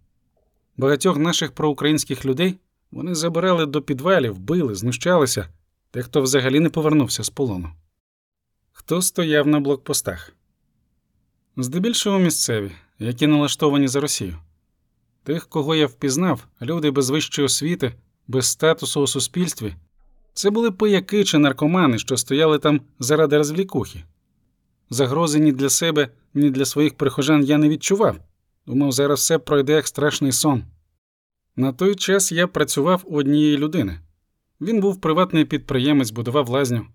Багатьох 0.77 1.17
наших 1.17 1.51
проукраїнських 1.51 2.25
людей 2.25 2.59
вони 2.91 3.15
забирали 3.15 3.65
до 3.65 3.81
підвалів, 3.81 4.39
били, 4.39 4.75
знущалися, 4.75 5.47
дехто 5.93 6.21
взагалі 6.21 6.59
не 6.59 6.69
повернувся 6.69 7.23
з 7.23 7.29
полону. 7.29 7.69
Хто 8.71 9.01
стояв 9.01 9.47
на 9.47 9.59
блокпостах? 9.59 10.33
Здебільшого 11.57 12.19
місцеві, 12.19 12.71
які 12.99 13.27
налаштовані 13.27 13.87
за 13.87 13.99
Росію. 13.99 14.37
Тих, 15.23 15.47
кого 15.47 15.75
я 15.75 15.87
впізнав, 15.87 16.47
люди 16.61 16.91
без 16.91 17.09
вищої 17.09 17.45
освіти, 17.45 17.93
без 18.31 18.45
статусу 18.45 19.01
у 19.01 19.07
суспільстві, 19.07 19.75
це 20.33 20.49
були 20.49 20.71
пияки 20.71 21.23
чи 21.23 21.37
наркомани, 21.37 21.99
що 21.99 22.17
стояли 22.17 22.59
там 22.59 22.81
заради 22.99 23.37
розвлікухи. 23.37 24.03
Загрози 24.89 25.39
ні 25.39 25.51
для 25.51 25.69
себе, 25.69 26.09
ні 26.33 26.49
для 26.49 26.65
своїх 26.65 26.93
прихожан 26.93 27.43
я 27.43 27.57
не 27.57 27.69
відчував. 27.69 28.17
Думав, 28.67 28.91
зараз 28.91 29.19
все 29.19 29.37
пройде 29.37 29.73
як 29.73 29.87
страшний 29.87 30.31
сон. 30.31 30.63
На 31.55 31.73
той 31.73 31.95
час 31.95 32.31
я 32.31 32.47
працював 32.47 33.01
у 33.05 33.17
однієї 33.17 33.57
людини. 33.57 33.99
Він 34.61 34.79
був 34.79 35.01
приватний 35.01 35.45
підприємець, 35.45 36.11
будував 36.11 36.49
лазню. 36.49 36.85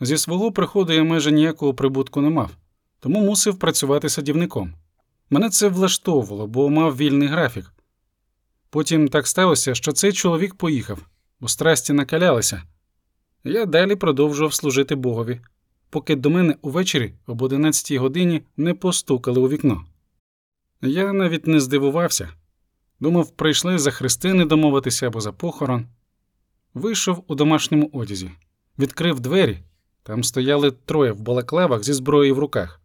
Зі 0.00 0.16
свого 0.16 0.52
приходу 0.52 0.92
я 0.92 1.04
майже 1.04 1.32
ніякого 1.32 1.74
прибутку 1.74 2.20
не 2.20 2.30
мав, 2.30 2.50
тому 3.00 3.20
мусив 3.20 3.58
працювати 3.58 4.08
садівником. 4.08 4.74
Мене 5.30 5.50
це 5.50 5.68
влаштовувало, 5.68 6.46
бо 6.46 6.70
мав 6.70 6.96
вільний 6.96 7.28
графік. 7.28 7.72
Потім 8.76 9.08
так 9.08 9.26
сталося, 9.26 9.74
що 9.74 9.92
цей 9.92 10.12
чоловік 10.12 10.54
поїхав, 10.54 10.98
бо 11.40 11.48
страсті 11.48 11.92
накалялися. 11.92 12.62
Я 13.44 13.66
далі 13.66 13.96
продовжував 13.96 14.54
служити 14.54 14.94
Богові, 14.94 15.40
поки 15.90 16.16
до 16.16 16.30
мене 16.30 16.56
увечері 16.62 17.14
об 17.26 17.42
11 17.42 17.92
годині 17.92 18.42
не 18.56 18.74
постукали 18.74 19.40
у 19.40 19.48
вікно. 19.48 19.84
Я 20.82 21.12
навіть 21.12 21.46
не 21.46 21.60
здивувався. 21.60 22.28
Думав, 23.00 23.30
прийшли 23.30 23.78
за 23.78 23.90
хрестини 23.90 24.44
домовитися 24.44 25.06
або 25.06 25.20
за 25.20 25.32
похорон. 25.32 25.86
Вийшов 26.74 27.24
у 27.26 27.34
домашньому 27.34 27.90
одязі, 27.92 28.30
відкрив 28.78 29.20
двері. 29.20 29.58
Там 30.02 30.24
стояли 30.24 30.70
троє 30.70 31.12
в 31.12 31.20
балаклавах 31.20 31.84
зі 31.84 31.92
зброєю 31.92 32.34
в 32.34 32.38
руках. 32.38 32.80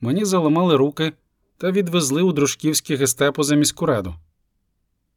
Мені 0.00 0.24
заламали 0.24 0.76
руки 0.76 1.12
та 1.56 1.70
відвезли 1.70 2.22
у 2.22 2.32
дружківське 2.32 2.96
гестапо 2.96 3.42
за 3.42 3.54
міську 3.54 3.86
раду. 3.86 4.14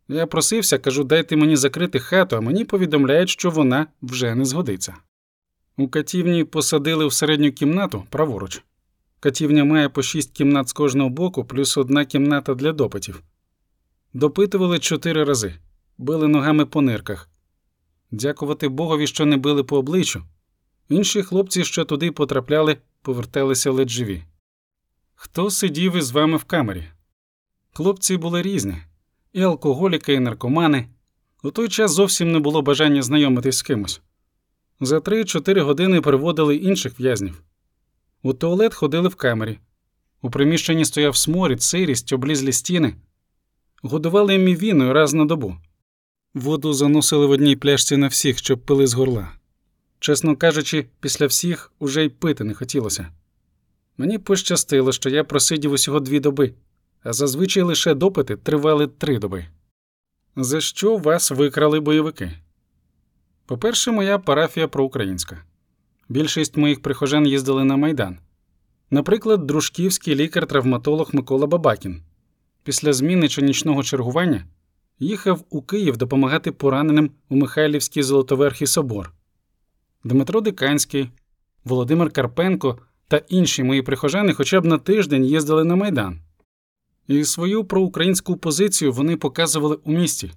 Я 0.07 0.27
просився, 0.27 0.77
кажу, 0.77 1.03
дайте 1.03 1.35
мені 1.35 1.55
закрити 1.55 1.99
хату, 1.99 2.35
а 2.35 2.41
мені 2.41 2.65
повідомляють, 2.65 3.29
що 3.29 3.49
вона 3.49 3.87
вже 4.01 4.35
не 4.35 4.45
згодиться. 4.45 4.95
У 5.77 5.87
катівні 5.87 6.43
посадили 6.43 7.05
в 7.05 7.13
середню 7.13 7.51
кімнату 7.51 8.03
праворуч. 8.09 8.63
Катівня 9.19 9.63
має 9.63 9.89
по 9.89 10.01
шість 10.01 10.31
кімнат 10.31 10.69
з 10.69 10.73
кожного 10.73 11.09
боку, 11.09 11.45
плюс 11.45 11.77
одна 11.77 12.05
кімната 12.05 12.55
для 12.55 12.73
допитів. 12.73 13.23
Допитували 14.13 14.79
чотири 14.79 15.23
рази, 15.23 15.53
били 15.97 16.27
ногами 16.27 16.65
по 16.65 16.81
нирках. 16.81 17.29
Дякувати 18.11 18.67
Богові, 18.67 19.07
що 19.07 19.25
не 19.25 19.37
били 19.37 19.63
по 19.63 19.77
обличчю. 19.77 20.23
Інші 20.89 21.23
хлопці, 21.23 21.63
що 21.63 21.85
туди 21.85 22.11
потрапляли, 22.11 22.77
поверталися 23.01 23.71
ледь 23.71 23.89
живі. 23.89 24.23
Хто 25.15 25.49
сидів 25.49 25.95
із 25.95 26.11
вами 26.11 26.37
в 26.37 26.43
камері? 26.43 26.83
Хлопці 27.73 28.17
були 28.17 28.41
різні 28.41 28.77
і 29.37 29.41
алкоголіки, 29.41 30.13
і 30.13 30.19
наркомани. 30.19 30.87
У 31.43 31.51
той 31.51 31.69
час 31.69 31.91
зовсім 31.91 32.31
не 32.31 32.39
було 32.39 32.61
бажання 32.61 33.01
знайомитись 33.01 33.57
з 33.57 33.61
кимось. 33.61 34.01
За 34.79 34.97
3-4 34.97 35.61
години 35.61 36.01
приводили 36.01 36.55
інших 36.55 36.99
в'язнів. 36.99 37.43
У 38.23 38.33
туалет 38.33 38.73
ходили 38.73 39.09
в 39.09 39.15
камері. 39.15 39.59
У 40.21 40.29
приміщенні 40.29 40.85
стояв 40.85 41.15
сморід, 41.15 41.61
сирість, 41.63 42.13
облізлі 42.13 42.51
стіни. 42.51 42.95
Годували 43.81 44.37
мівіною 44.37 44.93
раз 44.93 45.13
на 45.13 45.25
добу. 45.25 45.55
Воду 46.33 46.73
заносили 46.73 47.25
в 47.25 47.29
одній 47.29 47.55
пляшці 47.55 47.97
на 47.97 48.07
всіх, 48.07 48.37
щоб 48.37 48.59
пили 48.59 48.87
з 48.87 48.93
горла. 48.93 49.31
Чесно 49.99 50.35
кажучи, 50.35 50.85
після 50.99 51.27
всіх 51.27 51.71
уже 51.79 52.05
й 52.05 52.09
пити 52.09 52.43
не 52.43 52.53
хотілося. 52.53 53.07
Мені 53.97 54.17
пощастило, 54.17 54.91
що 54.91 55.09
я 55.09 55.23
просидів 55.23 55.71
усього 55.71 55.99
дві 55.99 56.19
доби, 56.19 56.53
а 57.03 57.13
зазвичай 57.13 57.63
лише 57.63 57.93
допити 57.93 58.35
тривали 58.35 58.87
три 58.87 59.19
доби. 59.19 59.45
За 60.35 60.61
що 60.61 60.97
вас 60.97 61.31
викрали 61.31 61.79
бойовики? 61.79 62.31
По-перше, 63.45 63.91
моя 63.91 64.19
парафія 64.19 64.67
проукраїнська. 64.67 65.43
Більшість 66.09 66.57
моїх 66.57 66.81
прихожан 66.81 67.27
їздили 67.27 67.63
на 67.63 67.77
Майдан. 67.77 68.17
Наприклад, 68.91 69.47
дружківський 69.47 70.15
лікар-травматолог 70.15 71.09
Микола 71.13 71.47
Бабакін. 71.47 72.01
Після 72.63 72.93
зміни 72.93 73.29
чи 73.29 73.41
нічного 73.41 73.83
чергування 73.83 74.45
їхав 74.99 75.43
у 75.49 75.61
Київ 75.61 75.97
допомагати 75.97 76.51
пораненим 76.51 77.11
у 77.29 77.35
Михайлівський 77.35 78.03
Золотоверхий 78.03 78.67
собор. 78.67 79.13
Дмитро 80.03 80.41
Диканський, 80.41 81.09
Володимир 81.63 82.11
Карпенко 82.11 82.77
та 83.07 83.17
інші 83.17 83.63
мої 83.63 83.81
прихожани 83.81 84.33
хоча 84.33 84.61
б 84.61 84.65
на 84.65 84.77
тиждень 84.77 85.25
їздили 85.25 85.63
на 85.63 85.75
Майдан. 85.75 86.21
І 87.07 87.23
свою 87.23 87.63
проукраїнську 87.63 88.37
позицію 88.37 88.93
вони 88.93 89.17
показували 89.17 89.77
у 89.83 89.91
місті. 89.91 90.31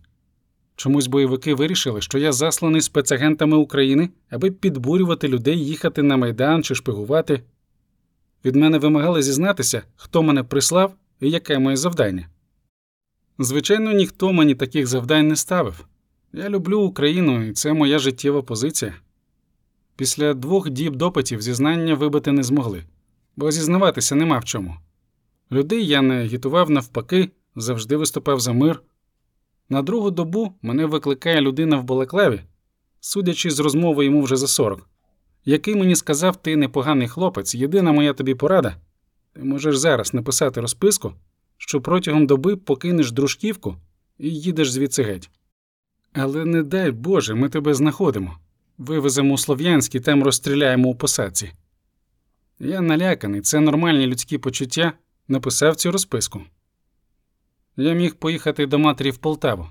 Чомусь 0.77 1.07
бойовики 1.07 1.55
вирішили, 1.55 2.01
що 2.01 2.19
я 2.19 2.33
засланий 2.33 2.81
спецагентами 2.81 3.57
України, 3.57 4.09
аби 4.31 4.51
підбурювати 4.51 5.29
людей 5.29 5.65
їхати 5.65 6.03
на 6.03 6.17
Майдан 6.17 6.63
чи 6.63 6.75
шпигувати. 6.75 7.43
Від 8.45 8.57
мене 8.57 8.79
вимагали 8.79 9.23
зізнатися, 9.23 9.83
хто 9.97 10.23
мене 10.23 10.43
прислав 10.43 10.95
і 11.21 11.31
яке 11.31 11.59
моє 11.59 11.77
завдання. 11.77 12.29
Звичайно, 13.39 13.93
ніхто 13.93 14.33
мені 14.33 14.55
таких 14.55 14.87
завдань 14.87 15.29
не 15.29 15.37
ставив. 15.37 15.85
Я 16.33 16.49
люблю 16.49 16.81
Україну, 16.81 17.43
і 17.43 17.53
це 17.53 17.73
моя 17.73 17.99
життєва 17.99 18.43
позиція. 18.43 18.95
Після 19.97 20.35
двох 20.35 20.71
діб 20.71 20.97
допитів 20.97 21.43
зізнання 21.43 21.95
вибити 21.95 22.33
не 22.33 22.43
змогли, 22.43 22.85
бо 23.37 23.51
зізнаватися 23.51 24.15
нема 24.15 24.39
в 24.39 24.45
чому. 24.45 24.77
Людей 25.53 25.87
я 25.87 26.03
не 26.03 26.23
агітував 26.23 26.71
навпаки, 26.71 27.31
завжди 27.57 27.97
виступав 27.97 28.41
за 28.41 28.53
мир. 28.53 28.83
На 29.69 29.83
другу 29.83 30.11
добу 30.11 30.55
мене 30.63 30.87
викликає 30.87 31.41
людина 31.41 31.77
в 31.77 31.85
балаклаві, 31.85 32.41
судячи 33.01 33.51
з 33.51 33.61
розмови 33.61 34.05
йому 34.05 34.23
вже 34.23 34.37
за 34.37 34.47
сорок, 34.47 34.89
який 35.45 35.77
мені 35.77 35.97
сказав, 35.97 36.37
ти 36.37 36.57
непоганий 36.57 37.09
хлопець, 37.09 37.55
єдина 37.55 37.93
моя 37.93 38.13
тобі 38.13 38.35
порада. 38.35 38.77
Ти 39.33 39.45
можеш 39.45 39.77
зараз 39.77 40.15
написати 40.15 40.61
розписку, 40.61 41.13
що 41.59 41.81
протягом 41.81 42.27
доби 42.27 42.57
покинеш 42.57 43.13
дружківку 43.13 43.77
і 44.19 44.31
їдеш 44.31 44.71
звідси 44.71 45.03
геть. 45.03 45.31
Але 46.13 46.45
не 46.45 46.63
дай 46.63 46.91
Боже, 46.91 47.35
ми 47.35 47.49
тебе 47.49 47.75
знаходимо. 47.75 48.39
Вивеземо 48.79 49.35
у 49.35 49.39
Слов'янськ 49.39 49.95
і 49.95 50.01
там 50.01 50.23
розстріляємо 50.23 50.89
у 50.89 50.95
посадці. 50.95 51.53
Я 52.59 52.81
наляканий, 52.81 53.41
це 53.41 53.61
нормальні 53.61 54.07
людські 54.07 54.39
почуття, 54.39 54.93
написав 55.31 55.77
цю 55.77 55.93
розписку. 55.93 56.43
Я 57.77 57.93
міг 57.93 58.14
поїхати 58.14 58.66
до 58.66 58.79
матері 58.79 59.11
в 59.11 59.19
Полтаву. 59.19 59.66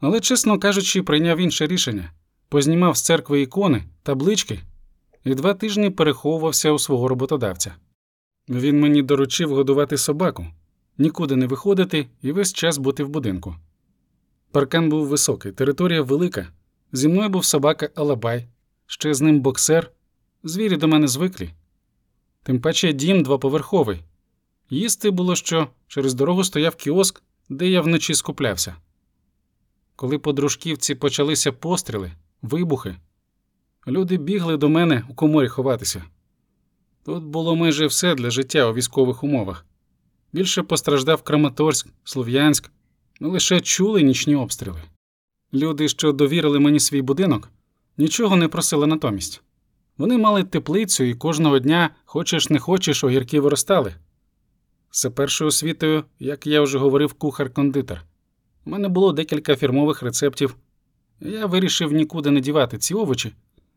Але, 0.00 0.20
чесно 0.20 0.58
кажучи, 0.58 1.02
прийняв 1.02 1.38
інше 1.38 1.66
рішення 1.66 2.10
познімав 2.50 2.96
з 2.96 3.02
церкви 3.02 3.40
ікони, 3.40 3.84
таблички 4.02 4.60
і 5.24 5.34
два 5.34 5.54
тижні 5.54 5.90
переховувався 5.90 6.72
у 6.72 6.78
свого 6.78 7.08
роботодавця. 7.08 7.74
Він 8.48 8.80
мені 8.80 9.02
доручив 9.02 9.54
годувати 9.54 9.96
собаку, 9.96 10.46
нікуди 10.98 11.36
не 11.36 11.46
виходити 11.46 12.06
і 12.22 12.32
весь 12.32 12.52
час 12.52 12.78
бути 12.78 13.04
в 13.04 13.08
будинку. 13.08 13.56
Паркан 14.50 14.88
був 14.88 15.06
високий, 15.06 15.52
територія 15.52 16.02
велика. 16.02 16.48
Зі 16.92 17.08
мною 17.08 17.28
був 17.28 17.44
собака 17.44 17.90
Алабай, 17.94 18.48
ще 18.86 19.14
з 19.14 19.20
ним 19.20 19.40
боксер. 19.40 19.90
Звірі 20.44 20.76
до 20.76 20.88
мене 20.88 21.08
звиклі. 21.08 21.50
Тим 22.42 22.60
паче 22.60 22.92
дім 22.92 23.22
двоповерховий. 23.22 24.02
Їсти 24.70 25.10
було 25.10 25.36
що 25.36 25.68
через 25.88 26.14
дорогу 26.14 26.44
стояв 26.44 26.74
кіоск, 26.74 27.22
де 27.48 27.68
я 27.68 27.80
вночі 27.80 28.14
скуплявся. 28.14 28.76
Коли 29.96 30.18
по 30.18 30.32
дружківці 30.32 30.94
почалися 30.94 31.52
постріли, 31.52 32.12
вибухи, 32.42 32.96
люди 33.86 34.16
бігли 34.16 34.56
до 34.56 34.68
мене 34.68 35.04
у 35.08 35.14
коморі 35.14 35.48
ховатися. 35.48 36.04
Тут 37.04 37.24
було 37.24 37.56
майже 37.56 37.86
все 37.86 38.14
для 38.14 38.30
життя 38.30 38.66
у 38.66 38.74
військових 38.74 39.24
умовах. 39.24 39.66
Більше 40.32 40.62
постраждав 40.62 41.22
Краматорськ, 41.22 41.88
Слов'янськ, 42.04 42.70
ми 43.20 43.28
лише 43.28 43.60
чули 43.60 44.02
нічні 44.02 44.36
обстріли. 44.36 44.82
Люди, 45.54 45.88
що 45.88 46.12
довірили 46.12 46.58
мені 46.58 46.80
свій 46.80 47.02
будинок, 47.02 47.50
нічого 47.96 48.36
не 48.36 48.48
просили 48.48 48.86
натомість. 48.86 49.42
Вони 49.98 50.18
мали 50.18 50.44
теплицю 50.44 51.04
і 51.04 51.14
кожного 51.14 51.58
дня, 51.58 51.90
хочеш 52.04 52.50
не 52.50 52.58
хочеш, 52.58 53.04
огірки 53.04 53.40
виростали. 53.40 53.94
За 54.92 55.10
першою 55.10 55.48
освітою, 55.48 56.04
як 56.18 56.46
я 56.46 56.60
вже 56.60 56.78
говорив, 56.78 57.12
кухар-кондитер. 57.12 58.02
У 58.64 58.70
мене 58.70 58.88
було 58.88 59.12
декілька 59.12 59.56
фірмових 59.56 60.02
рецептів. 60.02 60.56
Я 61.20 61.46
вирішив 61.46 61.92
нікуди 61.92 62.30
не 62.30 62.40
дівати 62.40 62.78
ці 62.78 62.94
овочі, 62.94 63.34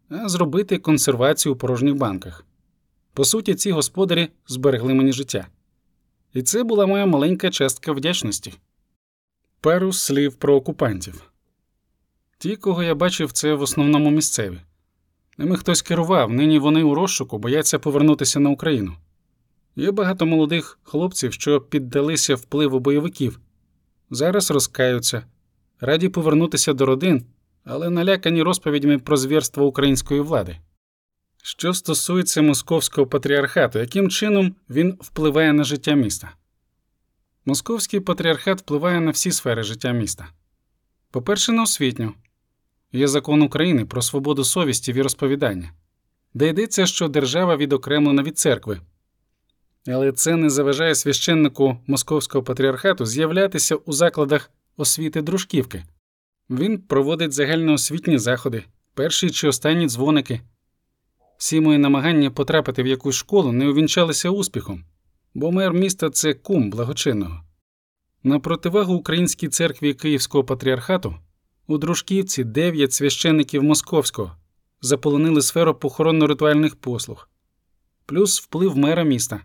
а 0.10 0.30
зробити 0.30 0.78
консервацію 0.78 1.54
у 1.54 1.56
порожніх 1.56 1.96
банках. 1.96 2.46
По 3.14 3.26
суті, 3.26 3.56
ці 3.56 3.72
господарі 3.72 4.30
зберегли 4.48 4.94
мені 4.94 5.14
життя. 5.14 5.48
І 6.34 6.42
це 6.42 6.64
була 6.64 6.86
моя 6.86 7.06
маленька 7.06 7.50
частка 7.50 7.92
вдячності. 7.92 8.54
Пару 9.62 9.94
слів 9.94 10.34
про 10.34 10.56
окупантів. 10.56 11.24
Ті, 12.38 12.56
кого 12.56 12.84
я 12.84 12.96
бачив, 12.96 13.32
це 13.32 13.54
в 13.54 13.62
основному 13.62 14.10
місцеві. 14.10 14.60
Ними 15.38 15.58
хтось 15.58 15.82
керував, 15.82 16.30
нині 16.30 16.60
вони 16.60 16.84
у 16.84 16.96
розшуку 16.96 17.38
бояться 17.38 17.80
повернутися 17.80 18.40
на 18.40 18.50
Україну. 18.50 18.96
Є 19.76 19.92
багато 19.92 20.26
молодих 20.26 20.80
хлопців, 20.84 21.34
що 21.34 21.62
піддалися 21.62 22.36
впливу 22.36 22.80
бойовиків, 22.80 23.40
зараз 24.10 24.52
розкаються, 24.52 25.24
раді 25.80 26.10
повернутися 26.10 26.74
до 26.74 26.86
родин, 26.86 27.26
але 27.64 27.90
налякані 27.90 28.44
розповідями 28.44 29.00
про 29.00 29.18
звірство 29.18 29.66
української 29.66 30.22
влади. 30.22 30.58
Що 31.44 31.74
стосується 31.74 32.42
московського 32.42 33.08
патріархату, 33.08 33.80
яким 33.80 34.10
чином 34.10 34.56
він 34.70 34.98
впливає 35.02 35.54
на 35.54 35.64
життя 35.64 35.94
міста? 35.94 36.34
Московський 37.46 38.00
патріархат 38.00 38.60
впливає 38.60 39.00
на 39.00 39.12
всі 39.12 39.32
сфери 39.32 39.64
життя 39.64 39.92
міста. 39.92 40.28
По-перше, 41.12 41.52
на 41.52 41.64
освітню. 41.64 42.14
Є 42.92 43.08
закон 43.08 43.42
України 43.42 43.86
про 43.86 44.02
свободу 44.02 44.44
совісті 44.44 44.92
і 44.92 45.02
розповідання, 45.02 45.74
де 46.34 46.48
йдеться, 46.48 46.86
що 46.86 47.08
держава 47.08 47.58
відокремлена 47.58 48.24
від 48.24 48.38
церкви. 48.38 48.82
Але 49.88 50.12
це 50.12 50.36
не 50.36 50.50
заважає 50.50 50.96
священнику 50.96 51.78
московського 51.88 52.44
патріархату 52.44 53.06
з'являтися 53.06 53.76
у 53.76 53.94
закладах 53.94 54.52
освіти 54.78 55.22
дружківки. 55.22 55.84
Він 56.50 56.78
проводить 56.78 57.34
загальноосвітні 57.34 58.18
заходи, 58.18 58.64
перші 58.94 59.30
чи 59.30 59.48
останні 59.48 59.88
дзвоники. 59.88 60.42
Всі 61.38 61.62
мої 61.62 61.78
намагання 61.78 62.32
потрапити 62.32 62.84
в 62.84 62.88
якусь 62.88 63.16
школу 63.16 63.52
не 63.52 63.68
увінчалися 63.68 64.30
успіхом, 64.30 64.86
бо 65.34 65.52
мер 65.52 65.74
міста 65.74 66.10
це 66.10 66.34
кум 66.34 66.70
благочинного. 66.70 67.44
На 68.24 68.40
противагу 68.40 68.94
Українській 68.94 69.48
церкві 69.48 69.94
Київського 69.94 70.44
патріархату 70.44 71.16
у 71.68 71.78
Дружківці 71.78 72.44
дев'ять 72.44 72.94
священників 72.94 73.64
московського 73.64 74.36
заполонили 74.82 75.42
сферу 75.42 75.72
похоронно-ритуальних 75.72 76.76
послуг, 76.76 77.30
плюс 78.06 78.42
вплив 78.42 78.78
мера 78.78 79.04
міста. 79.04 79.42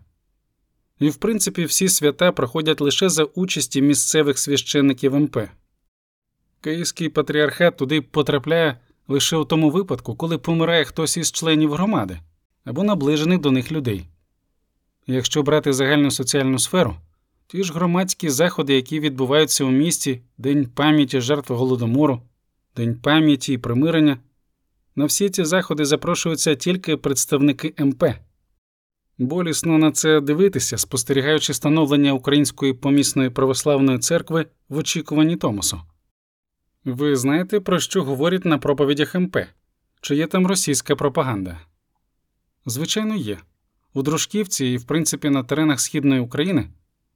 І, 0.99 1.09
в 1.09 1.15
принципі, 1.15 1.65
всі 1.65 1.89
свята 1.89 2.31
проходять 2.31 2.81
лише 2.81 3.09
за 3.09 3.23
участі 3.23 3.81
місцевих 3.81 4.39
священників 4.39 5.15
МП. 5.15 5.37
Київський 6.61 7.09
патріархат 7.09 7.77
туди 7.77 8.01
потрапляє 8.01 8.77
лише 9.07 9.37
у 9.37 9.45
тому 9.45 9.69
випадку, 9.69 10.15
коли 10.15 10.37
помирає 10.37 10.85
хтось 10.85 11.17
із 11.17 11.31
членів 11.31 11.73
громади 11.73 12.19
або 12.65 12.83
наближених 12.83 13.39
до 13.39 13.51
них 13.51 13.71
людей. 13.71 14.05
Якщо 15.07 15.43
брати 15.43 15.73
загальну 15.73 16.11
соціальну 16.11 16.59
сферу, 16.59 16.95
ті 17.47 17.63
ж 17.63 17.73
громадські 17.73 18.29
заходи, 18.29 18.73
які 18.73 18.99
відбуваються 18.99 19.63
у 19.63 19.69
місті, 19.69 20.21
День 20.37 20.65
пам'яті 20.65 21.21
жертв 21.21 21.53
голодомору, 21.53 22.21
День 22.75 22.95
пам'яті 22.95 23.53
і 23.53 23.57
примирення, 23.57 24.17
на 24.95 25.05
всі 25.05 25.29
ці 25.29 25.45
заходи 25.45 25.85
запрошуються 25.85 26.55
тільки 26.55 26.97
представники 26.97 27.73
МП. 27.79 28.03
Болісно 29.19 29.77
на 29.77 29.91
це 29.91 30.21
дивитися, 30.21 30.77
спостерігаючи 30.77 31.53
становлення 31.53 32.13
Української 32.13 32.73
помісної 32.73 33.29
православної 33.29 33.99
церкви 33.99 34.45
в 34.69 34.77
очікуванні 34.77 35.35
Томосу. 35.35 35.81
Ви 36.85 37.15
знаєте, 37.15 37.59
про 37.59 37.79
що 37.79 38.03
говорять 38.03 38.45
на 38.45 38.57
проповідях 38.57 39.15
МП? 39.15 39.37
Чи 40.01 40.15
є 40.15 40.27
там 40.27 40.47
російська 40.47 40.95
пропаганда? 40.95 41.59
Звичайно, 42.65 43.15
є. 43.15 43.37
У 43.93 44.01
Дружківці 44.01 44.65
і, 44.65 44.77
в 44.77 44.83
принципі, 44.83 45.29
на 45.29 45.43
теренах 45.43 45.79
Східної 45.79 46.21
України 46.21 46.69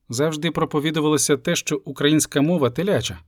завжди 0.09 0.51
проповідувалося 0.51 1.37
те, 1.37 1.55
що 1.55 1.81
українська 1.85 2.41
мова 2.41 2.69
теляча. 2.69 3.19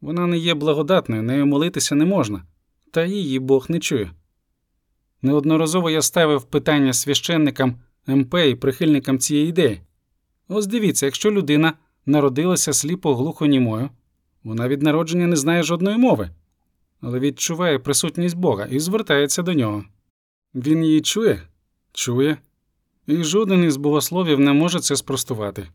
Вона 0.00 0.26
не 0.26 0.38
є 0.38 0.54
благодатною, 0.54 1.22
нею 1.22 1.46
молитися 1.46 1.94
не 1.94 2.04
можна, 2.04 2.42
та 2.90 3.04
її 3.04 3.38
Бог 3.38 3.66
не 3.68 3.80
чує. 3.80 4.10
Неодноразово 5.22 5.90
я 5.90 6.02
ставив 6.02 6.44
питання 6.44 6.92
священникам 6.92 7.76
МП 8.06 8.34
і 8.34 8.54
прихильникам 8.54 9.18
цієї 9.18 9.48
ідеї. 9.48 9.80
Ось 10.48 10.66
дивіться, 10.66 11.06
якщо 11.06 11.30
людина 11.30 11.72
народилася 12.06 12.72
сліпо 12.72 13.14
глухонімою, 13.14 13.90
вона 14.44 14.68
від 14.68 14.82
народження 14.82 15.26
не 15.26 15.36
знає 15.36 15.62
жодної 15.62 15.96
мови, 15.96 16.30
але 17.00 17.18
відчуває 17.18 17.78
присутність 17.78 18.36
Бога 18.36 18.64
і 18.64 18.80
звертається 18.80 19.42
до 19.42 19.54
нього. 19.54 19.84
Він 20.54 20.84
її 20.84 21.00
чує, 21.00 21.42
чує, 21.92 22.36
і 23.06 23.24
жоден 23.24 23.64
із 23.64 23.76
богословів 23.76 24.40
не 24.40 24.52
може 24.52 24.80
це 24.80 24.96
спростувати. 24.96 25.68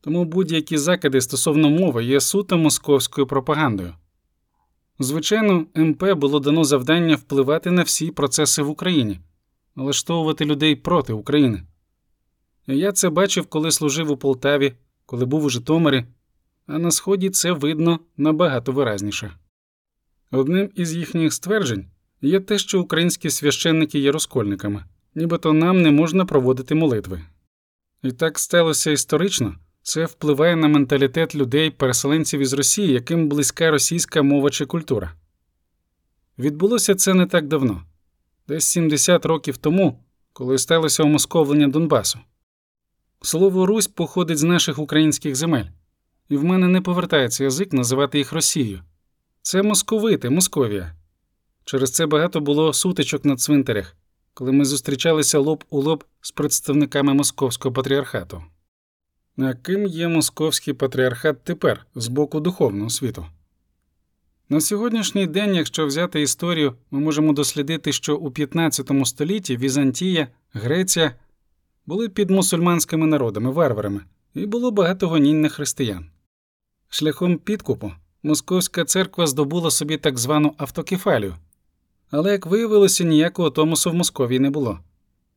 Тому 0.00 0.24
будь-які 0.24 0.78
закиди 0.78 1.20
стосовно 1.20 1.70
мови 1.70 2.04
є 2.04 2.20
суто 2.20 2.58
московською 2.58 3.26
пропагандою. 3.26 3.94
Звичайно, 4.98 5.66
МП 5.74 6.04
було 6.04 6.40
дано 6.40 6.64
завдання 6.64 7.16
впливати 7.16 7.70
на 7.70 7.82
всі 7.82 8.10
процеси 8.10 8.62
в 8.62 8.70
Україні, 8.70 9.20
налаштовувати 9.76 10.44
людей 10.44 10.76
проти 10.76 11.12
України. 11.12 11.62
Я 12.66 12.92
це 12.92 13.10
бачив, 13.10 13.46
коли 13.46 13.70
служив 13.70 14.10
у 14.10 14.16
Полтаві, 14.16 14.72
коли 15.06 15.24
був 15.24 15.44
у 15.44 15.50
Житомирі, 15.50 16.04
а 16.66 16.78
на 16.78 16.90
Сході 16.90 17.30
це 17.30 17.52
видно 17.52 18.00
набагато 18.16 18.72
виразніше. 18.72 19.32
Одним 20.30 20.70
із 20.74 20.94
їхніх 20.94 21.32
стверджень 21.32 21.86
є 22.22 22.40
те, 22.40 22.58
що 22.58 22.80
українські 22.80 23.30
священники 23.30 23.98
є 23.98 24.12
розкольниками, 24.12 24.84
нібито 25.14 25.52
нам 25.52 25.82
не 25.82 25.90
можна 25.90 26.24
проводити 26.24 26.74
молитви. 26.74 27.22
І 28.02 28.12
так 28.12 28.38
сталося 28.38 28.90
історично, 28.90 29.54
це 29.82 30.04
впливає 30.04 30.56
на 30.56 30.68
менталітет 30.68 31.34
людей, 31.34 31.70
переселенців 31.70 32.40
із 32.40 32.52
Росії, 32.52 32.92
яким 32.92 33.28
близька 33.28 33.70
російська 33.70 34.22
мова 34.22 34.50
чи 34.50 34.66
культура. 34.66 35.12
Відбулося 36.38 36.94
це 36.94 37.14
не 37.14 37.26
так 37.26 37.48
давно, 37.48 37.82
десь 38.48 38.64
70 38.64 39.26
років 39.26 39.56
тому, 39.56 40.04
коли 40.32 40.58
сталося 40.58 41.02
умосковлення 41.02 41.68
Донбасу. 41.68 42.18
Слово 43.22 43.66
Русь 43.66 43.86
походить 43.86 44.38
з 44.38 44.42
наших 44.42 44.78
українських 44.78 45.36
земель, 45.36 45.64
і 46.28 46.36
в 46.36 46.44
мене 46.44 46.68
не 46.68 46.80
повертається 46.80 47.44
язик 47.44 47.72
називати 47.72 48.18
їх 48.18 48.32
Росією. 48.32 48.82
Це 49.42 49.62
московити, 49.62 50.30
Московія. 50.30 50.96
Через 51.64 51.92
це 51.92 52.06
багато 52.06 52.40
було 52.40 52.72
сутичок 52.72 53.24
на 53.24 53.36
цвинтарях, 53.36 53.96
коли 54.34 54.52
ми 54.52 54.64
зустрічалися 54.64 55.38
лоб 55.38 55.64
у 55.70 55.80
лоб 55.80 56.04
з 56.20 56.30
представниками 56.30 57.14
московського 57.14 57.72
патріархату. 57.72 58.42
А 59.38 59.54
ким 59.54 59.86
є 59.86 60.08
московський 60.08 60.74
патріархат 60.74 61.44
тепер 61.44 61.86
з 61.94 62.08
боку 62.08 62.40
духовного 62.40 62.90
світу? 62.90 63.26
На 64.48 64.60
сьогоднішній 64.60 65.26
день, 65.26 65.54
якщо 65.54 65.86
взяти 65.86 66.22
історію, 66.22 66.74
ми 66.90 67.00
можемо 67.00 67.32
дослідити, 67.32 67.92
що 67.92 68.16
у 68.16 68.30
15 68.30 68.90
столітті 69.04 69.56
Візантія, 69.56 70.28
Греція 70.52 71.14
були 71.86 72.08
під 72.08 72.30
мусульманськими 72.30 73.06
народами, 73.06 73.50
варварами, 73.50 74.00
і 74.34 74.46
було 74.46 74.70
багато 74.70 75.08
гонінь 75.08 75.40
на 75.40 75.48
християн. 75.48 76.06
Шляхом 76.88 77.38
підкупу 77.38 77.92
Московська 78.22 78.84
церква 78.84 79.26
здобула 79.26 79.70
собі 79.70 79.96
так 79.96 80.18
звану 80.18 80.54
автокефалію, 80.56 81.34
але, 82.10 82.32
як 82.32 82.46
виявилося, 82.46 83.04
ніякого 83.04 83.50
Томосу 83.50 83.90
в 83.90 83.94
Московії 83.94 84.40
не 84.40 84.50
було. 84.50 84.80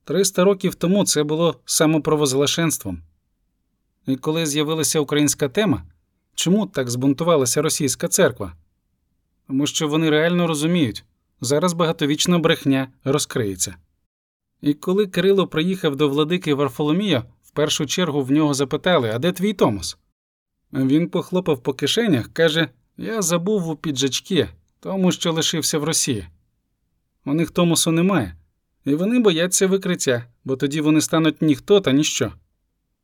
300 0.04 0.44
років 0.44 0.76
тому 0.76 1.06
це 1.06 1.24
було 1.24 1.56
самопровозглашенством. 1.66 3.02
І 4.08 4.16
коли 4.16 4.46
з'явилася 4.46 5.00
українська 5.00 5.50
тема, 5.50 5.84
чому 6.36 6.68
так 6.68 6.90
збунтувалася 6.90 7.62
російська 7.62 8.08
церква? 8.08 8.54
Тому 9.50 9.68
що 9.68 9.88
вони 9.88 10.10
реально 10.10 10.48
розуміють, 10.48 11.06
зараз 11.42 11.74
багатовічна 11.74 12.40
брехня 12.40 12.88
розкриється. 13.04 13.76
І 14.62 14.74
коли 14.74 15.08
Кирило 15.08 15.48
приїхав 15.48 15.96
до 15.96 16.10
владики 16.10 16.54
Варфоломія, 16.54 17.24
в 17.44 17.52
першу 17.52 17.86
чергу 17.86 18.22
в 18.22 18.32
нього 18.32 18.54
запитали, 18.54 19.10
а 19.10 19.20
де 19.20 19.32
твій 19.32 19.54
Томос? 19.54 19.98
Він 20.74 21.10
похлопав 21.10 21.64
по 21.64 21.74
кишенях, 21.74 22.28
каже: 22.34 22.70
Я 22.98 23.22
забув 23.22 23.70
у 23.70 23.76
піджачки, 23.76 24.50
тому 24.80 25.12
що 25.12 25.34
лишився 25.34 25.80
в 25.80 25.84
Росії. 25.84 26.28
У 27.26 27.34
них 27.34 27.52
Томосу 27.52 27.92
немає, 27.92 28.36
і 28.86 28.96
вони 28.96 29.20
бояться 29.20 29.68
викриття, 29.68 30.26
бо 30.44 30.56
тоді 30.56 30.82
вони 30.82 31.02
стануть 31.02 31.42
ніхто 31.42 31.82
та 31.82 31.92
ніщо. 31.92 32.34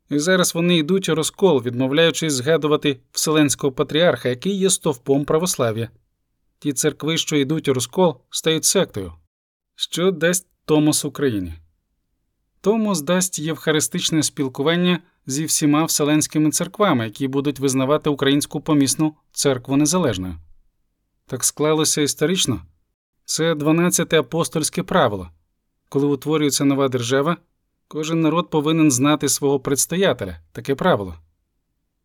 І 0.10 0.20
зараз 0.20 0.56
вони 0.56 0.78
йдуть 0.78 1.10
у 1.10 1.16
розкол, 1.16 1.62
відмовляючись 1.62 2.34
згадувати 2.34 3.00
Вселенського 3.12 3.74
патріарха, 3.74 4.30
який 4.30 4.58
є 4.58 4.70
стовпом 4.70 5.26
православ'я. 5.26 5.89
Ті 6.66 6.74
церкви, 6.74 7.18
що 7.18 7.36
йдуть 7.36 7.68
у 7.68 7.74
розкол, 7.74 8.18
стають 8.30 8.66
сектою. 8.66 9.13
Що 9.76 10.11
дасть 10.11 10.47
Томос 10.66 11.05
Україні? 11.05 11.53
Томос 12.61 13.01
дасть 13.01 13.39
євхаристичне 13.39 14.24
спілкування 14.24 14.99
зі 15.26 15.45
всіма 15.45 15.86
вселенськими 15.86 16.51
церквами, 16.51 17.05
які 17.05 17.28
будуть 17.28 17.59
визнавати 17.59 18.09
українську 18.09 18.61
помісну 18.61 19.16
церкву 19.32 19.78
незалежною. 19.78 20.36
Так 21.26 21.43
склалося 21.43 22.01
історично. 22.01 22.61
Це 23.26 23.53
12-те 23.53 24.20
апостольське 24.20 24.84
правило. 24.84 25.30
Коли 25.89 26.07
утворюється 26.07 26.66
нова 26.66 26.88
держава, 26.88 27.38
кожен 27.88 28.22
народ 28.22 28.49
повинен 28.49 28.91
знати 28.91 29.30
свого 29.30 29.59
предстоятеля, 29.59 30.39
таке 30.51 30.76
правило. 30.76 31.16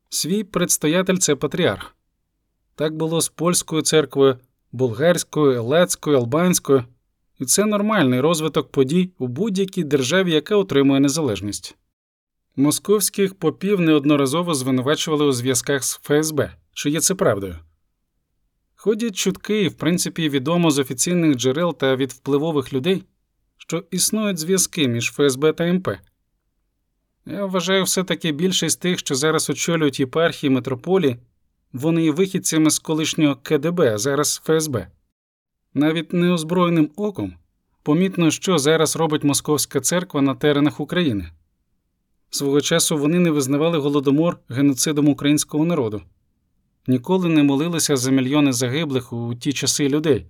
Свій 0.08 0.44
предстоятель 0.44 1.16
це 1.16 1.34
патріарх. 1.36 1.94
Так 2.74 2.96
було 2.96 3.20
з 3.20 3.28
польською 3.28 3.82
церквою, 3.82 4.38
болгарською, 4.72 5.64
лецькою, 5.64 6.16
албанською, 6.16 6.84
і 7.38 7.44
це 7.44 7.66
нормальний 7.66 8.20
розвиток 8.20 8.70
подій 8.70 9.10
у 9.18 9.26
будь-якій 9.28 9.84
державі, 9.84 10.32
яка 10.32 10.56
отримує 10.56 11.00
незалежність. 11.00 11.76
Московських 12.56 13.34
попів 13.34 13.80
неодноразово 13.80 14.54
звинувачували 14.54 15.24
у 15.24 15.32
зв'язках 15.32 15.84
з 15.84 16.00
ФСБ, 16.02 16.52
чи 16.72 16.90
є 16.90 17.00
це 17.00 17.14
правдою. 17.14 17.56
Ходять 18.74 19.16
чутки, 19.16 19.62
і 19.62 19.68
в 19.68 19.74
принципі 19.74 20.28
відомо 20.28 20.70
з 20.70 20.78
офіційних 20.78 21.36
джерел 21.36 21.76
та 21.76 21.96
від 21.96 22.12
впливових 22.12 22.72
людей, 22.72 23.04
що 23.56 23.84
існують 23.90 24.38
зв'язки 24.38 24.88
між 24.88 25.12
ФСБ 25.12 25.52
та 25.52 25.72
МП. 25.72 25.88
Я 27.26 27.44
вважаю, 27.44 27.84
все 27.84 28.04
таки 28.04 28.32
більшість 28.32 28.80
тих, 28.80 28.98
що 28.98 29.14
зараз 29.14 29.50
очолюють 29.50 30.00
єпархії 30.00 30.50
митрополії, 30.50 31.16
вони 31.72 32.04
є 32.04 32.10
вихідцями 32.10 32.70
з 32.70 32.78
колишнього 32.78 33.36
КДБ, 33.42 33.94
а 33.94 33.98
зараз 33.98 34.42
ФСБ. 34.44 34.88
Навіть 35.74 36.12
неозброєним 36.12 36.90
оком 36.96 37.34
помітно, 37.82 38.30
що 38.30 38.58
зараз 38.58 38.96
робить 38.96 39.24
Московська 39.24 39.80
церква 39.80 40.22
на 40.22 40.34
теренах 40.34 40.80
України. 40.80 41.30
Свого 42.30 42.60
часу 42.60 42.98
вони 42.98 43.18
не 43.18 43.30
визнавали 43.30 43.78
голодомор 43.78 44.38
геноцидом 44.48 45.08
українського 45.08 45.64
народу, 45.64 46.02
ніколи 46.86 47.28
не 47.28 47.42
молилися 47.42 47.96
за 47.96 48.10
мільйони 48.10 48.52
загиблих 48.52 49.12
у 49.12 49.34
ті 49.34 49.52
часи 49.52 49.88
людей, 49.88 50.26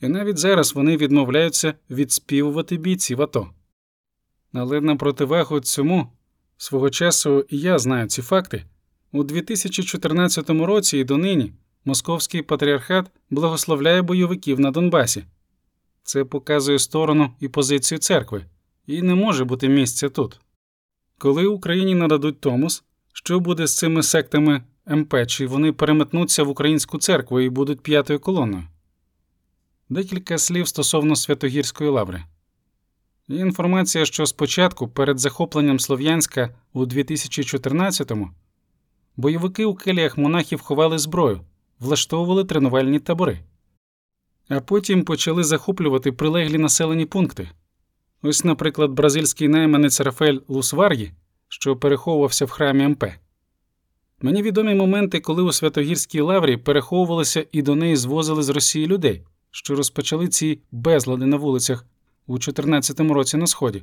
і 0.00 0.08
навіть 0.08 0.38
зараз 0.38 0.74
вони 0.74 0.96
відмовляються 0.96 1.74
відспівувати 1.90 2.76
бійців 2.76 3.22
АТО. 3.22 3.50
Але 4.52 4.80
на 4.80 4.96
противагу 4.96 5.60
цьому, 5.60 6.12
свого 6.56 6.90
часу 6.90 7.44
і 7.48 7.58
я 7.58 7.78
знаю 7.78 8.08
ці 8.08 8.22
факти, 8.22 8.64
у 9.12 9.24
2014 9.24 10.50
році 10.50 10.98
і 10.98 11.04
донині 11.04 11.52
Московський 11.84 12.42
патріархат 12.42 13.10
благословляє 13.30 14.02
бойовиків 14.02 14.60
на 14.60 14.70
Донбасі. 14.70 15.24
Це 16.02 16.24
показує 16.24 16.78
сторону 16.78 17.30
і 17.40 17.48
позицію 17.48 17.98
церкви, 17.98 18.44
і 18.86 19.02
не 19.02 19.14
може 19.14 19.44
бути 19.44 19.68
місця 19.68 20.08
тут. 20.08 20.40
Коли 21.18 21.46
Україні 21.46 21.94
нададуть 21.94 22.40
Томос, 22.40 22.84
що 23.12 23.40
буде 23.40 23.66
з 23.66 23.76
цими 23.76 24.02
сектами 24.02 24.62
МП, 24.86 25.14
чи 25.26 25.46
вони 25.46 25.72
переметнуться 25.72 26.42
в 26.42 26.48
українську 26.48 26.98
церкву 26.98 27.40
і 27.40 27.48
будуть 27.48 27.80
п'ятою 27.80 28.20
колоною? 28.20 28.64
Декілька 29.88 30.38
слів 30.38 30.68
стосовно 30.68 31.16
Святогірської 31.16 31.90
лаври. 31.90 32.24
Є 33.28 33.40
інформація, 33.40 34.04
що 34.04 34.26
спочатку, 34.26 34.88
перед 34.88 35.18
захопленням 35.18 35.80
Слов'янська 35.80 36.54
у 36.72 36.84
2014-му, 36.84 38.30
бойовики 39.16 39.64
у 39.64 39.74
келіях 39.74 40.18
монахів 40.18 40.60
ховали 40.60 40.98
зброю, 40.98 41.40
влаштовували 41.80 42.44
тренувальні 42.44 42.98
табори, 42.98 43.38
а 44.48 44.60
потім 44.60 45.04
почали 45.04 45.44
захоплювати 45.44 46.12
прилеглі 46.12 46.58
населені 46.58 47.06
пункти. 47.06 47.48
Ось, 48.22 48.44
наприклад, 48.44 48.90
бразильський 48.90 49.48
найманець 49.48 50.00
Рафель 50.00 50.38
Лусваргі, 50.48 51.12
що 51.48 51.76
переховувався 51.76 52.44
в 52.44 52.50
храмі 52.50 52.88
МП. 52.88 53.04
Мені 54.20 54.42
відомі 54.42 54.74
моменти, 54.74 55.20
коли 55.20 55.42
у 55.42 55.52
Святогірській 55.52 56.20
лаврі 56.20 56.56
переховувалися 56.56 57.46
і 57.52 57.62
до 57.62 57.74
неї 57.74 57.96
звозили 57.96 58.42
з 58.42 58.48
Росії 58.48 58.86
людей, 58.86 59.22
що 59.50 59.74
розпочали 59.74 60.28
ці 60.28 60.60
безлади 60.72 61.26
на 61.26 61.36
вулицях 61.36 61.86
у 62.26 62.38
14 62.38 63.00
році 63.00 63.36
на 63.36 63.46
Сході. 63.46 63.82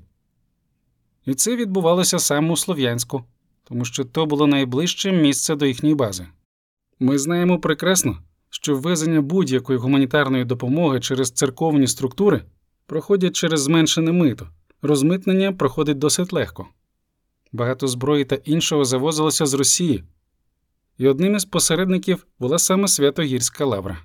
І 1.25 1.33
це 1.33 1.55
відбувалося 1.55 2.19
саме 2.19 2.51
у 2.51 2.57
Слов'янську, 2.57 3.23
тому 3.69 3.85
що 3.85 4.05
то 4.05 4.25
було 4.25 4.47
найближче 4.47 5.11
місце 5.11 5.55
до 5.55 5.65
їхньої 5.65 5.95
бази. 5.95 6.27
Ми 6.99 7.17
знаємо 7.17 7.59
прекрасно, 7.59 8.17
що 8.49 8.75
ввезення 8.75 9.21
будь-якої 9.21 9.79
гуманітарної 9.79 10.45
допомоги 10.45 10.99
через 10.99 11.31
церковні 11.31 11.87
структури 11.87 12.43
проходять 12.85 13.35
через 13.35 13.61
зменшене 13.61 14.11
мито, 14.11 14.47
розмитнення 14.81 15.53
проходить 15.53 15.97
досить 15.97 16.33
легко. 16.33 16.67
Багато 17.51 17.87
зброї 17.87 18.25
та 18.25 18.35
іншого 18.35 18.85
завозилося 18.85 19.45
з 19.45 19.53
Росії, 19.53 20.03
і 20.97 21.07
одним 21.07 21.35
із 21.35 21.45
посередників 21.45 22.27
була 22.39 22.59
саме 22.59 22.87
Святогірська 22.87 23.65
лавра. 23.65 23.97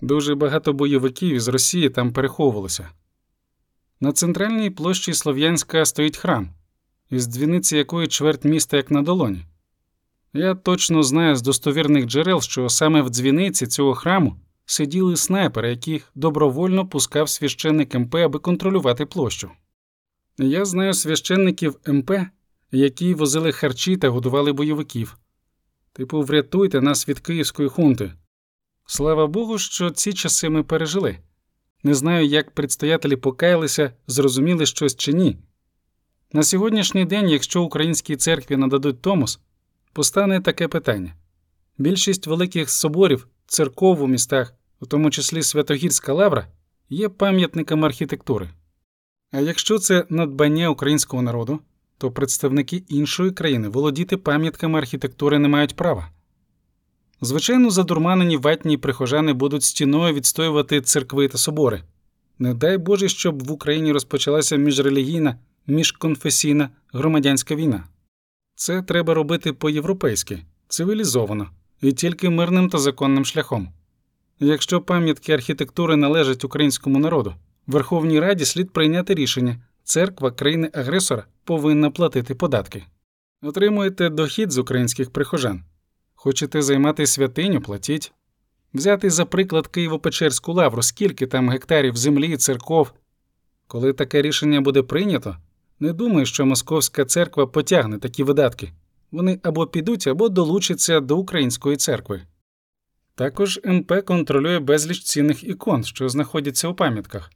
Дуже 0.00 0.34
багато 0.34 0.72
бойовиків 0.72 1.34
із 1.34 1.48
Росії 1.48 1.90
там 1.90 2.12
переховувалося. 2.12 2.88
На 4.00 4.12
центральній 4.12 4.70
площі 4.70 5.14
Слов'янська 5.14 5.84
стоїть 5.84 6.16
храм, 6.16 6.50
із 7.12 7.26
дзвіниці 7.26 7.76
якої 7.76 8.08
чверть 8.08 8.44
міста 8.44 8.76
як 8.76 8.90
на 8.90 9.02
долоні. 9.02 9.44
Я 10.32 10.54
точно 10.54 11.02
знаю 11.02 11.36
з 11.36 11.42
достовірних 11.42 12.06
джерел, 12.06 12.40
що 12.40 12.68
саме 12.68 13.02
в 13.02 13.08
дзвіниці 13.08 13.66
цього 13.66 13.94
храму 13.94 14.36
сиділи 14.66 15.16
снайпери, 15.16 15.70
яких 15.70 16.10
добровольно 16.14 16.88
пускав 16.88 17.28
священник 17.28 17.94
МП, 17.94 18.14
аби 18.14 18.38
контролювати 18.38 19.06
площу. 19.06 19.50
Я 20.38 20.64
знаю 20.64 20.94
священників 20.94 21.76
МП, 21.86 22.10
які 22.70 23.14
возили 23.14 23.52
харчі 23.52 23.96
та 23.96 24.08
годували 24.08 24.52
бойовиків. 24.52 25.18
Типу, 25.92 26.22
врятуйте 26.22 26.80
нас 26.80 27.08
від 27.08 27.20
київської 27.20 27.68
хунти. 27.68 28.12
Слава 28.86 29.26
Богу, 29.26 29.58
що 29.58 29.90
ці 29.90 30.12
часи 30.12 30.48
ми 30.48 30.62
пережили. 30.62 31.18
Не 31.82 31.94
знаю, 31.94 32.26
як 32.26 32.50
предстоятелі 32.50 33.16
покаялися, 33.16 33.92
зрозуміли 34.06 34.66
щось 34.66 34.96
чи 34.96 35.12
ні. 35.12 35.38
На 36.34 36.42
сьогоднішній 36.42 37.04
день, 37.04 37.28
якщо 37.28 37.62
українській 37.62 38.16
церкві 38.16 38.56
нададуть 38.56 39.02
Томос, 39.02 39.40
постане 39.92 40.40
таке 40.40 40.68
питання. 40.68 41.14
Більшість 41.78 42.26
великих 42.26 42.70
соборів, 42.70 43.28
церков 43.46 44.02
у 44.02 44.06
містах, 44.06 44.54
у 44.80 44.86
тому 44.86 45.10
числі 45.10 45.42
Святогірська 45.42 46.12
лавра, 46.12 46.46
є 46.90 47.08
пам'ятниками 47.08 47.86
архітектури. 47.86 48.50
А 49.30 49.40
якщо 49.40 49.78
це 49.78 50.04
надбання 50.08 50.68
українського 50.68 51.22
народу, 51.22 51.60
то 51.98 52.10
представники 52.10 52.76
іншої 52.88 53.30
країни 53.30 53.68
володіти 53.68 54.16
пам'ятками 54.16 54.78
архітектури 54.78 55.38
не 55.38 55.48
мають 55.48 55.76
права. 55.76 56.08
Звичайно, 57.20 57.70
задурманені 57.70 58.36
ватні 58.36 58.76
прихожани 58.76 59.32
будуть 59.32 59.62
стіною 59.62 60.14
відстоювати 60.14 60.80
церкви 60.80 61.28
та 61.28 61.38
собори. 61.38 61.82
Не 62.38 62.54
дай 62.54 62.78
Боже, 62.78 63.08
щоб 63.08 63.46
в 63.46 63.52
Україні 63.52 63.92
розпочалася 63.92 64.56
міжрелігійна, 64.56 65.38
міжконфесійна 65.66 66.70
громадянська 66.92 67.54
війна. 67.54 67.84
Це 68.54 68.82
треба 68.82 69.14
робити 69.14 69.52
по-європейськи, 69.52 70.38
цивілізовано 70.68 71.50
і 71.80 71.92
тільки 71.92 72.30
мирним 72.30 72.68
та 72.68 72.78
законним 72.78 73.24
шляхом. 73.24 73.68
Якщо 74.40 74.80
пам'ятки 74.80 75.32
архітектури 75.32 75.96
належать 75.96 76.44
українському 76.44 76.98
народу, 76.98 77.34
Верховній 77.66 78.20
Раді 78.20 78.44
слід 78.44 78.70
прийняти 78.70 79.14
рішення 79.14 79.62
церква 79.84 80.30
країни-агресора 80.30 81.24
повинна 81.44 81.90
платити 81.90 82.34
податки. 82.34 82.84
Отримуєте 83.42 84.08
дохід 84.08 84.52
з 84.52 84.58
українських 84.58 85.10
прихожан. 85.10 85.64
Хочете 86.14 86.62
займати 86.62 87.06
святиню, 87.06 87.60
платіть. 87.60 88.12
Взяти 88.74 89.10
за 89.10 89.24
приклад 89.24 89.66
Києво-Печерську 89.72 90.52
лавру, 90.52 90.82
скільки 90.82 91.26
там 91.26 91.50
гектарів 91.50 91.96
землі, 91.96 92.36
церков. 92.36 92.92
Коли 93.66 93.92
таке 93.92 94.22
рішення 94.22 94.60
буде 94.60 94.82
прийнято, 94.82 95.36
не 95.82 95.92
думаю, 95.92 96.26
що 96.26 96.46
Московська 96.46 97.04
церква 97.04 97.46
потягне 97.46 97.98
такі 97.98 98.22
видатки. 98.22 98.72
Вони 99.12 99.40
або 99.42 99.66
підуть, 99.66 100.06
або 100.06 100.28
долучаться 100.28 101.00
до 101.00 101.18
української 101.18 101.76
церкви. 101.76 102.22
Також 103.14 103.60
МП 103.64 103.92
контролює 104.04 104.58
безліч 104.58 105.02
цінних 105.02 105.44
ікон, 105.44 105.84
що 105.84 106.08
знаходяться 106.08 106.68
у 106.68 106.74
пам'ятках. 106.74 107.30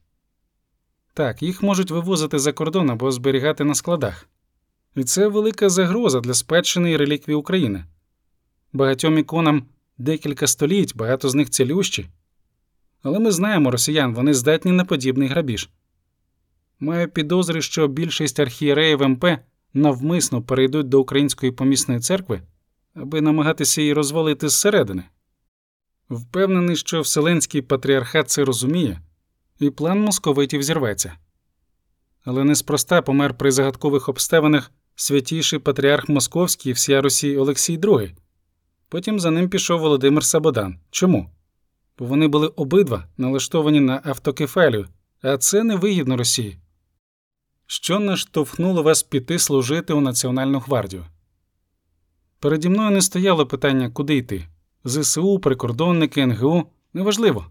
Так, 1.15 1.43
їх 1.43 1.63
можуть 1.63 1.91
вивозити 1.91 2.39
за 2.39 2.53
кордон 2.53 2.91
або 2.91 3.13
зберігати 3.13 3.65
на 3.65 3.75
складах. 3.75 4.29
І 4.97 5.05
це 5.05 5.29
велика 5.29 5.69
загроза 5.69 6.21
для 6.21 6.35
спадщини 6.35 6.91
і 6.91 6.97
реліквій 6.97 7.35
України. 7.35 7.85
Багатьом 8.73 9.19
іконам 9.19 9.67
декілька 9.99 10.47
століть, 10.47 10.97
багато 10.97 11.29
з 11.29 11.35
них 11.35 11.51
цілющі. 11.51 12.09
Але 13.03 13.19
ми 13.19 13.33
знаємо 13.33 13.71
росіян, 13.71 14.15
вони 14.15 14.35
здатні 14.35 14.73
на 14.73 14.85
подібний 14.85 15.29
грабіж. 15.29 15.71
Маю 16.81 17.09
підозри, 17.09 17.63
що 17.63 17.89
більшість 17.89 18.41
архієреїв 18.41 19.09
МП 19.09 19.25
навмисно 19.75 20.43
перейдуть 20.43 20.89
до 20.89 21.01
Української 21.01 21.53
помісної 21.53 22.01
церкви, 22.01 22.43
аби 22.95 23.21
намагатися 23.21 23.81
її 23.81 23.93
розвалити 23.93 24.49
зсередини. 24.49 25.05
Впевнений, 26.11 26.77
що 26.77 27.01
Вселенський 27.01 27.63
патріархат 27.63 28.31
це 28.31 28.45
розуміє, 28.45 29.01
і 29.59 29.71
план 29.71 30.01
московитів 30.01 30.63
зірветься. 30.63 31.17
Але 32.25 32.45
неспроста 32.45 33.03
помер 33.03 33.35
при 33.35 33.51
загадкових 33.51 34.09
обставинах 34.09 34.73
святійший 34.95 35.59
патріарх 35.59 36.09
Московський 36.09 36.73
всія 36.73 37.01
Росії 37.01 37.39
Олексій 37.39 37.79
II. 37.79 38.13
Потім 38.89 39.21
за 39.21 39.31
ним 39.31 39.49
пішов 39.49 39.81
Володимир 39.81 40.25
Сабодан. 40.25 40.79
Чому? 40.91 41.31
Бо 41.99 42.05
вони 42.05 42.29
були 42.29 42.47
обидва 42.47 43.05
налаштовані 43.17 43.81
на 43.81 44.01
автокефалію, 44.05 44.89
а 45.23 45.39
це 45.39 45.65
невигідно 45.65 46.17
Росії. 46.17 46.59
Що 47.67 47.99
наштовхнуло 47.99 48.83
вас 48.83 49.03
піти 49.03 49.39
служити 49.39 49.93
у 49.93 50.01
Національну 50.01 50.59
гвардію? 50.59 51.05
Переді 52.39 52.69
мною 52.69 52.91
не 52.91 53.03
стояло 53.03 53.47
питання, 53.47 53.91
куди 53.91 54.17
йти 54.17 54.47
ЗСУ, 54.85 55.39
прикордонники, 55.39 56.27
НГУ 56.27 56.65
неважливо. 56.95 57.47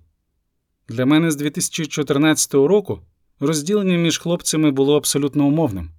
Для 0.88 1.05
мене 1.05 1.32
з 1.32 1.36
2014 1.36 2.53
року 2.53 3.01
розділення 3.39 3.97
між 3.97 4.18
хлопцями 4.18 4.72
було 4.72 4.97
абсолютно 4.97 5.45
умовним. 5.45 5.89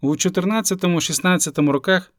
У 0.00 0.10
14-16 0.10 1.70
роках 1.70 2.12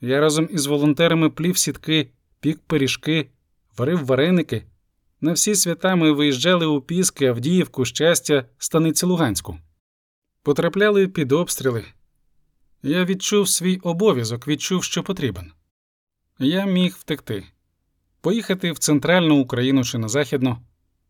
я 0.00 0.20
разом 0.20 0.48
із 0.50 0.66
волонтерами 0.66 1.30
плів 1.30 1.58
сітки, 1.58 2.10
пік 2.40 2.60
пиріжки, 2.66 3.28
варив 3.76 4.06
вареники. 4.06 4.64
На 5.20 5.32
всі 5.32 5.54
свята 5.54 5.96
ми 5.96 6.12
виїжджали 6.12 6.66
у 6.66 6.80
Піски, 6.80 7.26
Авдіївку, 7.26 7.84
щастя, 7.84 8.44
станиці 8.58 9.06
Луганську. 9.06 9.58
Потрапляли 10.44 11.08
під 11.08 11.32
обстріли. 11.32 11.84
Я 12.82 13.04
відчув 13.04 13.48
свій 13.48 13.76
обов'язок, 13.76 14.48
відчув, 14.48 14.84
що 14.84 15.02
потрібен. 15.02 15.52
Я 16.38 16.64
міг 16.64 16.96
втекти, 16.98 17.44
поїхати 18.20 18.72
в 18.72 18.78
центральну 18.78 19.40
Україну 19.40 19.84
чи 19.84 19.98
на 19.98 20.08
західну, 20.08 20.58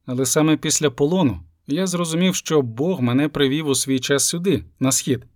але 0.06 0.26
саме 0.26 0.56
після 0.56 0.90
полону 0.90 1.40
я 1.66 1.86
зрозумів, 1.86 2.34
що 2.34 2.62
Бог 2.62 3.00
мене 3.00 3.28
привів 3.28 3.66
у 3.66 3.74
свій 3.74 4.00
час 4.00 4.28
сюди, 4.28 4.64
на 4.80 4.92
схід, 4.92 5.26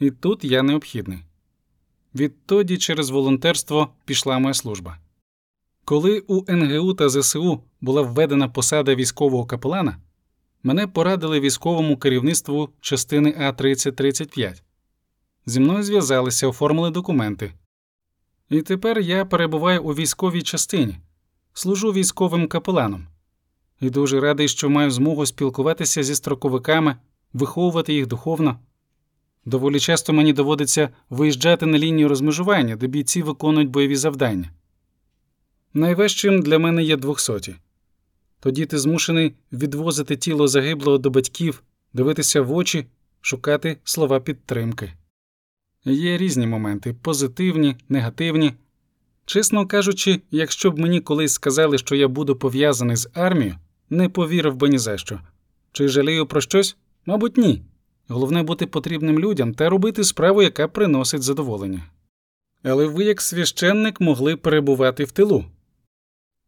і 0.00 0.10
тут 0.10 0.44
я 0.44 0.62
необхідний. 0.62 1.18
Відтоді 2.14 2.78
через 2.78 3.10
волонтерство 3.10 3.88
пішла 4.04 4.38
моя 4.38 4.54
служба. 4.54 4.98
Коли 5.84 6.20
у 6.20 6.52
НГУ 6.52 6.94
та 6.94 7.08
ЗСУ 7.08 7.62
була 7.80 8.02
введена 8.02 8.48
посада 8.48 8.94
військового 8.94 9.46
капелана, 9.46 9.98
мене 10.66 10.86
порадили 10.86 11.40
військовому 11.40 11.96
керівництву 11.96 12.68
частини 12.80 13.34
А 13.38 13.52
3035. 13.52 14.62
Зі 15.46 15.60
мною 15.60 15.82
зв'язалися, 15.82 16.48
оформили 16.48 16.90
документи. 16.90 17.52
І 18.50 18.62
тепер 18.62 19.00
я 19.00 19.24
перебуваю 19.24 19.82
у 19.82 19.94
військовій 19.94 20.42
частині, 20.42 20.96
служу 21.52 21.92
військовим 21.92 22.48
капеланом. 22.48 23.06
І 23.80 23.90
дуже 23.90 24.20
радий, 24.20 24.48
що 24.48 24.70
маю 24.70 24.90
змогу 24.90 25.26
спілкуватися 25.26 26.02
зі 26.02 26.14
строковиками, 26.14 26.96
виховувати 27.32 27.94
їх 27.94 28.06
духовно. 28.06 28.60
Доволі 29.44 29.80
часто 29.80 30.12
мені 30.12 30.32
доводиться 30.32 30.88
виїжджати 31.10 31.66
на 31.66 31.78
лінію 31.78 32.08
розмежування, 32.08 32.76
де 32.76 32.86
бійці 32.86 33.22
виконують 33.22 33.70
бойові 33.70 33.96
завдання. 33.96 34.50
Найважчим 35.74 36.42
для 36.42 36.58
мене 36.58 36.82
є 36.82 36.96
двохсоті. 36.96 37.56
Тоді 38.40 38.66
ти 38.66 38.78
змушений 38.78 39.34
відвозити 39.52 40.16
тіло 40.16 40.48
загиблого 40.48 40.98
до 40.98 41.10
батьків, 41.10 41.62
дивитися 41.92 42.42
в 42.42 42.52
очі, 42.52 42.86
шукати 43.20 43.78
слова 43.84 44.20
підтримки. 44.20 44.92
Є 45.84 46.16
різні 46.16 46.46
моменти 46.46 46.96
позитивні, 47.02 47.76
негативні. 47.88 48.52
Чесно 49.26 49.66
кажучи, 49.66 50.20
якщо 50.30 50.70
б 50.70 50.78
мені 50.78 51.00
колись 51.00 51.32
сказали, 51.32 51.78
що 51.78 51.94
я 51.94 52.08
буду 52.08 52.36
пов'язаний 52.36 52.96
з 52.96 53.08
армією, 53.14 53.56
не 53.90 54.08
повірив 54.08 54.56
би 54.56 54.68
ні 54.68 54.78
за 54.78 54.98
що. 54.98 55.20
Чи 55.72 55.88
жалію 55.88 56.26
про 56.26 56.40
щось? 56.40 56.76
Мабуть, 57.06 57.36
ні. 57.36 57.62
Головне 58.08 58.42
бути 58.42 58.66
потрібним 58.66 59.18
людям 59.18 59.54
та 59.54 59.68
робити 59.68 60.04
справу, 60.04 60.42
яка 60.42 60.68
приносить 60.68 61.22
задоволення. 61.22 61.82
Але 62.62 62.86
ви, 62.86 63.04
як 63.04 63.20
священник, 63.20 64.00
могли 64.00 64.36
перебувати 64.36 65.04
в 65.04 65.10
тилу. 65.10 65.44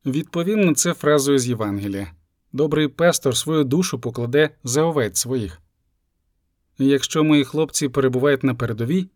Відповім 0.06 0.60
на 0.60 0.74
це 0.74 0.94
фразою 0.94 1.38
з 1.38 1.48
Євангелія 1.48 2.12
добрий 2.52 2.88
пастор 2.88 3.36
свою 3.36 3.64
душу 3.64 3.98
покладе 3.98 4.50
за 4.64 4.82
овець 4.82 5.18
своїх. 5.18 5.62
Якщо 6.78 7.24
мої 7.24 7.44
хлопці 7.44 7.88
перебувають 7.88 8.42
на 8.42 8.54
передовій, 8.54 9.10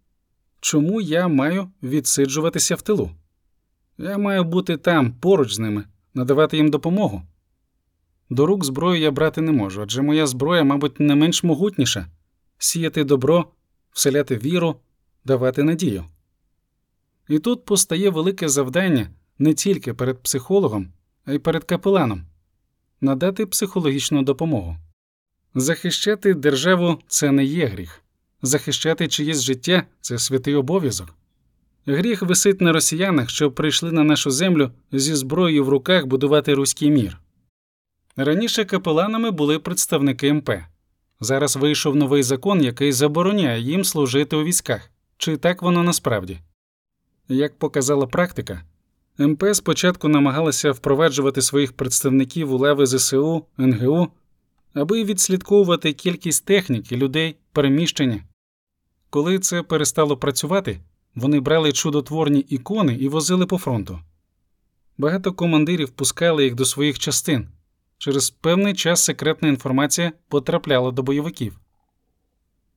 чому 0.61 1.01
я 1.01 1.29
маю 1.29 1.71
відсиджуватися 1.83 2.75
в 2.75 2.83
тилу? 2.83 3.11
Я 3.99 4.19
маю 4.19 4.45
бути 4.45 4.77
там, 4.77 5.13
поруч 5.13 5.55
з 5.55 5.59
ними, 5.59 5.85
надавати 6.15 6.57
їм 6.57 6.69
допомогу. 6.69 7.23
До 8.31 8.47
рук 8.47 8.65
зброю 8.65 9.01
я 9.01 9.11
брати 9.11 9.41
не 9.41 9.53
можу, 9.53 9.83
адже 9.83 10.03
моя 10.03 10.27
зброя, 10.27 10.65
мабуть, 10.65 11.01
не 11.01 11.15
менш 11.15 11.45
могутніша 11.45 12.07
сіяти 12.59 13.05
добро, 13.05 13.53
вселяти 13.93 14.37
віру, 14.37 14.77
давати 15.25 15.63
надію. 15.63 16.05
І 17.29 17.39
тут 17.39 17.65
постає 17.65 18.11
велике 18.11 18.49
завдання 18.49 19.11
не 19.43 19.55
тільки 19.55 19.95
перед 19.95 20.23
психологом, 20.23 20.89
а 21.25 21.33
й 21.33 21.39
перед 21.39 21.65
капеланом 21.65 22.23
надати 23.01 23.47
психологічну 23.47 24.23
допомогу. 24.23 24.77
Захищати 25.55 26.35
державу 26.35 26.99
це 27.09 27.33
не 27.33 27.45
є 27.45 27.67
гріх, 27.67 28.03
захищати 28.43 29.09
чиєсь 29.09 29.41
життя 29.41 29.83
це 30.01 30.19
святий 30.19 30.55
обов'язок. 30.55 31.15
Гріх 31.87 32.23
висить 32.23 32.61
на 32.61 32.73
росіянах, 32.73 33.31
що 33.31 33.53
прийшли 33.53 33.93
на 33.93 34.05
нашу 34.05 34.31
землю 34.31 34.71
зі 34.93 35.15
зброєю 35.15 35.65
в 35.65 35.69
руках 35.69 36.07
будувати 36.07 36.55
руський 36.55 36.91
мір. 36.91 37.19
Раніше 38.17 38.65
капеланами 38.65 39.31
були 39.31 39.59
представники 39.59 40.33
МП. 40.33 40.51
Зараз 41.21 41.57
вийшов 41.57 41.97
новий 41.97 42.23
закон, 42.23 42.63
який 42.63 42.93
забороняє 42.93 43.61
їм 43.61 43.85
служити 43.85 44.37
у 44.37 44.45
військах. 44.45 44.91
Чи 45.17 45.37
так 45.37 45.63
воно 45.63 45.83
насправді? 45.83 46.39
Як 47.29 47.59
показала 47.59 48.07
практика, 48.07 48.63
МП 49.19 49.45
спочатку 49.55 50.09
намагалася 50.09 50.71
впроваджувати 50.73 51.43
своїх 51.43 51.73
представників 51.73 52.53
у 52.53 52.59
лави 52.59 52.87
ЗСУ, 52.87 53.45
НГУ, 53.59 54.09
аби 54.75 55.05
відслідковувати 55.05 55.93
кількість 55.93 56.45
техніки, 56.45 56.97
людей, 56.97 57.37
переміщення. 57.53 58.25
Коли 59.11 59.39
це 59.39 59.63
перестало 59.63 60.17
працювати, 60.17 60.81
вони 61.15 61.41
брали 61.41 61.73
чудотворні 61.73 62.41
ікони 62.41 62.95
і 62.95 63.09
возили 63.09 63.47
по 63.47 63.59
фронту. 63.59 63.99
Багато 64.99 65.33
командирів 65.33 65.91
пускали 65.91 66.45
їх 66.45 66.55
до 66.55 66.65
своїх 66.65 66.99
частин. 66.99 67.49
Через 67.99 68.31
певний 68.31 68.75
час 68.75 69.05
секретна 69.05 69.49
інформація 69.49 70.13
потрапляла 70.29 70.91
до 70.91 71.03
бойовиків. 71.03 71.59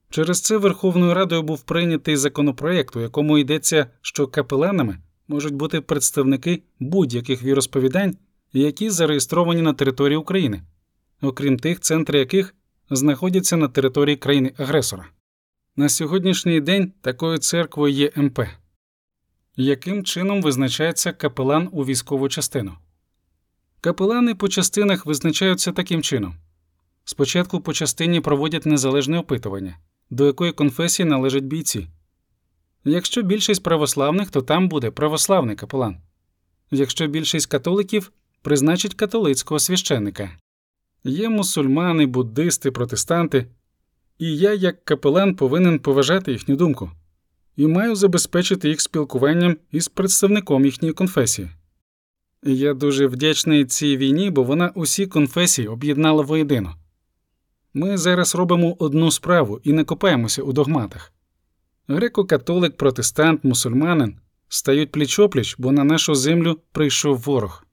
Через 0.09 0.41
це 0.41 0.57
Верховною 0.57 1.13
Радою 1.13 1.43
був 1.43 1.61
прийнятий 1.61 2.17
законопроєкт, 2.17 2.95
у 2.95 3.01
якому 3.01 3.37
йдеться, 3.37 3.87
що 4.01 4.27
капеланами 4.27 4.97
можуть 5.27 5.55
бути 5.55 5.81
представники 5.81 6.63
будь-яких 6.79 7.43
віросповідань, 7.43 8.17
які 8.53 8.89
зареєстровані 8.89 9.61
на 9.61 9.73
території 9.73 10.17
України, 10.17 10.61
окрім 11.21 11.59
тих, 11.59 11.79
центри 11.79 12.19
яких 12.19 12.55
знаходяться 12.89 13.57
на 13.57 13.67
території 13.67 14.15
країни 14.15 14.53
агресора. 14.57 15.05
На 15.75 15.89
сьогоднішній 15.89 16.61
день 16.61 16.93
такою 17.01 17.37
церквою 17.37 17.93
є 17.93 18.11
МП. 18.15 18.39
Яким 19.55 20.03
чином 20.03 20.41
визначається 20.41 21.11
капелан 21.11 21.69
у 21.71 21.85
військову 21.85 22.29
частину? 22.29 22.77
Капелани 23.81 24.35
по 24.35 24.49
частинах 24.49 25.05
визначаються 25.05 25.71
таким 25.71 26.01
чином. 26.01 26.35
Спочатку 27.03 27.61
по 27.61 27.73
частині 27.73 28.21
проводять 28.21 28.65
незалежне 28.65 29.19
опитування, 29.19 29.77
до 30.09 30.25
якої 30.25 30.51
конфесії 30.51 31.09
належать 31.09 31.43
бійці. 31.43 31.87
Якщо 32.85 33.21
більшість 33.21 33.63
православних, 33.63 34.31
то 34.31 34.41
там 34.41 34.69
буде 34.69 34.91
православний 34.91 35.55
капелан. 35.55 35.97
Якщо 36.71 37.07
більшість 37.07 37.45
католиків, 37.45 38.11
призначить 38.41 38.93
католицького 38.93 39.59
священника. 39.59 40.29
Є 41.03 41.29
мусульмани, 41.29 42.05
буддисти, 42.05 42.71
протестанти, 42.71 43.45
і 44.19 44.37
я, 44.37 44.53
як 44.53 44.85
капелан, 44.85 45.35
повинен 45.35 45.79
поважати 45.79 46.31
їхню 46.31 46.55
думку 46.55 46.91
і 47.57 47.67
маю 47.67 47.95
забезпечити 47.95 48.69
їх 48.69 48.81
спілкуванням 48.81 49.57
із 49.71 49.87
представником 49.87 50.65
їхньої 50.65 50.93
конфесії. 50.93 51.49
Я 52.43 52.73
дуже 52.73 53.07
вдячний 53.07 53.65
цій 53.65 53.97
війні, 53.97 54.31
бо 54.31 54.43
вона 54.43 54.71
усі 54.75 55.07
конфесії 55.07 55.67
об'єднала 55.67 56.23
воєдино. 56.23 56.75
Ми 57.73 57.97
зараз 57.97 58.35
робимо 58.35 58.75
одну 58.79 59.11
справу 59.11 59.59
і 59.63 59.73
не 59.73 59.83
копаємося 59.83 60.43
у 60.43 60.53
догматах. 60.53 61.14
Греко-католик, 61.87 62.77
протестант, 62.77 63.43
мусульманин 63.43 64.19
стають 64.47 64.91
пліч-опліч, 64.91 65.55
бо 65.57 65.71
на 65.71 65.83
нашу 65.83 66.15
землю 66.15 66.59
прийшов 66.71 67.17
ворог. 67.19 67.65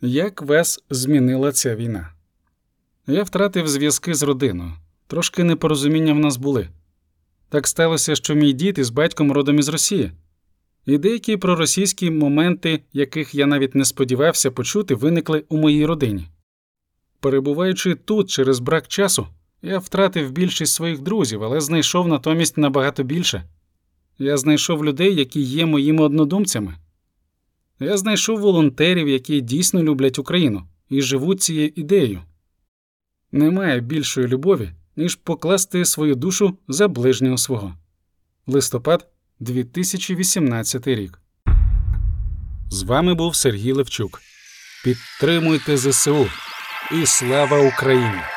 Як 0.00 0.42
вас 0.42 0.84
змінила 0.90 1.52
ця 1.52 1.76
війна? 1.76 2.12
Я 3.06 3.22
втратив 3.22 3.68
зв'язки 3.68 4.14
з 4.14 4.22
родиною, 4.22 4.72
трошки 5.06 5.44
непорозуміння 5.44 6.12
в 6.12 6.18
нас 6.18 6.36
були. 6.36 6.68
Так 7.48 7.66
сталося, 7.66 8.14
що 8.14 8.34
мій 8.34 8.52
дід 8.52 8.78
із 8.78 8.90
батьком 8.90 9.32
родом 9.32 9.58
із 9.58 9.68
Росії, 9.68 10.12
і 10.86 10.98
деякі 10.98 11.36
проросійські 11.36 12.10
моменти, 12.10 12.82
яких 12.92 13.34
я 13.34 13.46
навіть 13.46 13.74
не 13.74 13.84
сподівався 13.84 14.50
почути, 14.50 14.94
виникли 14.94 15.44
у 15.48 15.56
моїй 15.56 15.86
родині. 15.86 16.28
Перебуваючи 17.20 17.94
тут 17.94 18.30
через 18.30 18.58
брак 18.58 18.88
часу, 18.88 19.26
я 19.62 19.78
втратив 19.78 20.30
більшість 20.30 20.74
своїх 20.74 21.00
друзів, 21.00 21.44
але 21.44 21.60
знайшов 21.60 22.08
натомість 22.08 22.58
набагато 22.58 23.02
більше. 23.02 23.44
Я 24.18 24.36
знайшов 24.36 24.84
людей, 24.84 25.14
які 25.14 25.40
є 25.40 25.66
моїми 25.66 26.02
однодумцями. 26.02 26.74
Я 27.80 27.96
знайшов 27.96 28.40
волонтерів, 28.40 29.08
які 29.08 29.40
дійсно 29.40 29.82
люблять 29.82 30.18
Україну 30.18 30.62
і 30.88 31.02
живуть 31.02 31.42
цією 31.42 31.72
ідеєю. 31.74 32.22
Немає 33.32 33.80
більшої 33.80 34.26
любові, 34.28 34.70
ніж 34.96 35.14
покласти 35.14 35.84
свою 35.84 36.14
душу 36.14 36.58
за 36.68 36.88
ближнього 36.88 37.38
свого. 37.38 37.74
Листопад 38.46 39.08
2018 39.40 40.86
рік. 40.86 41.20
З 42.70 42.82
вами 42.82 43.14
був 43.14 43.36
Сергій 43.36 43.72
Левчук. 43.72 44.20
Підтримуйте 44.84 45.76
ЗСУ 45.76 46.26
і 47.02 47.06
слава 47.06 47.68
Україні! 47.68 48.31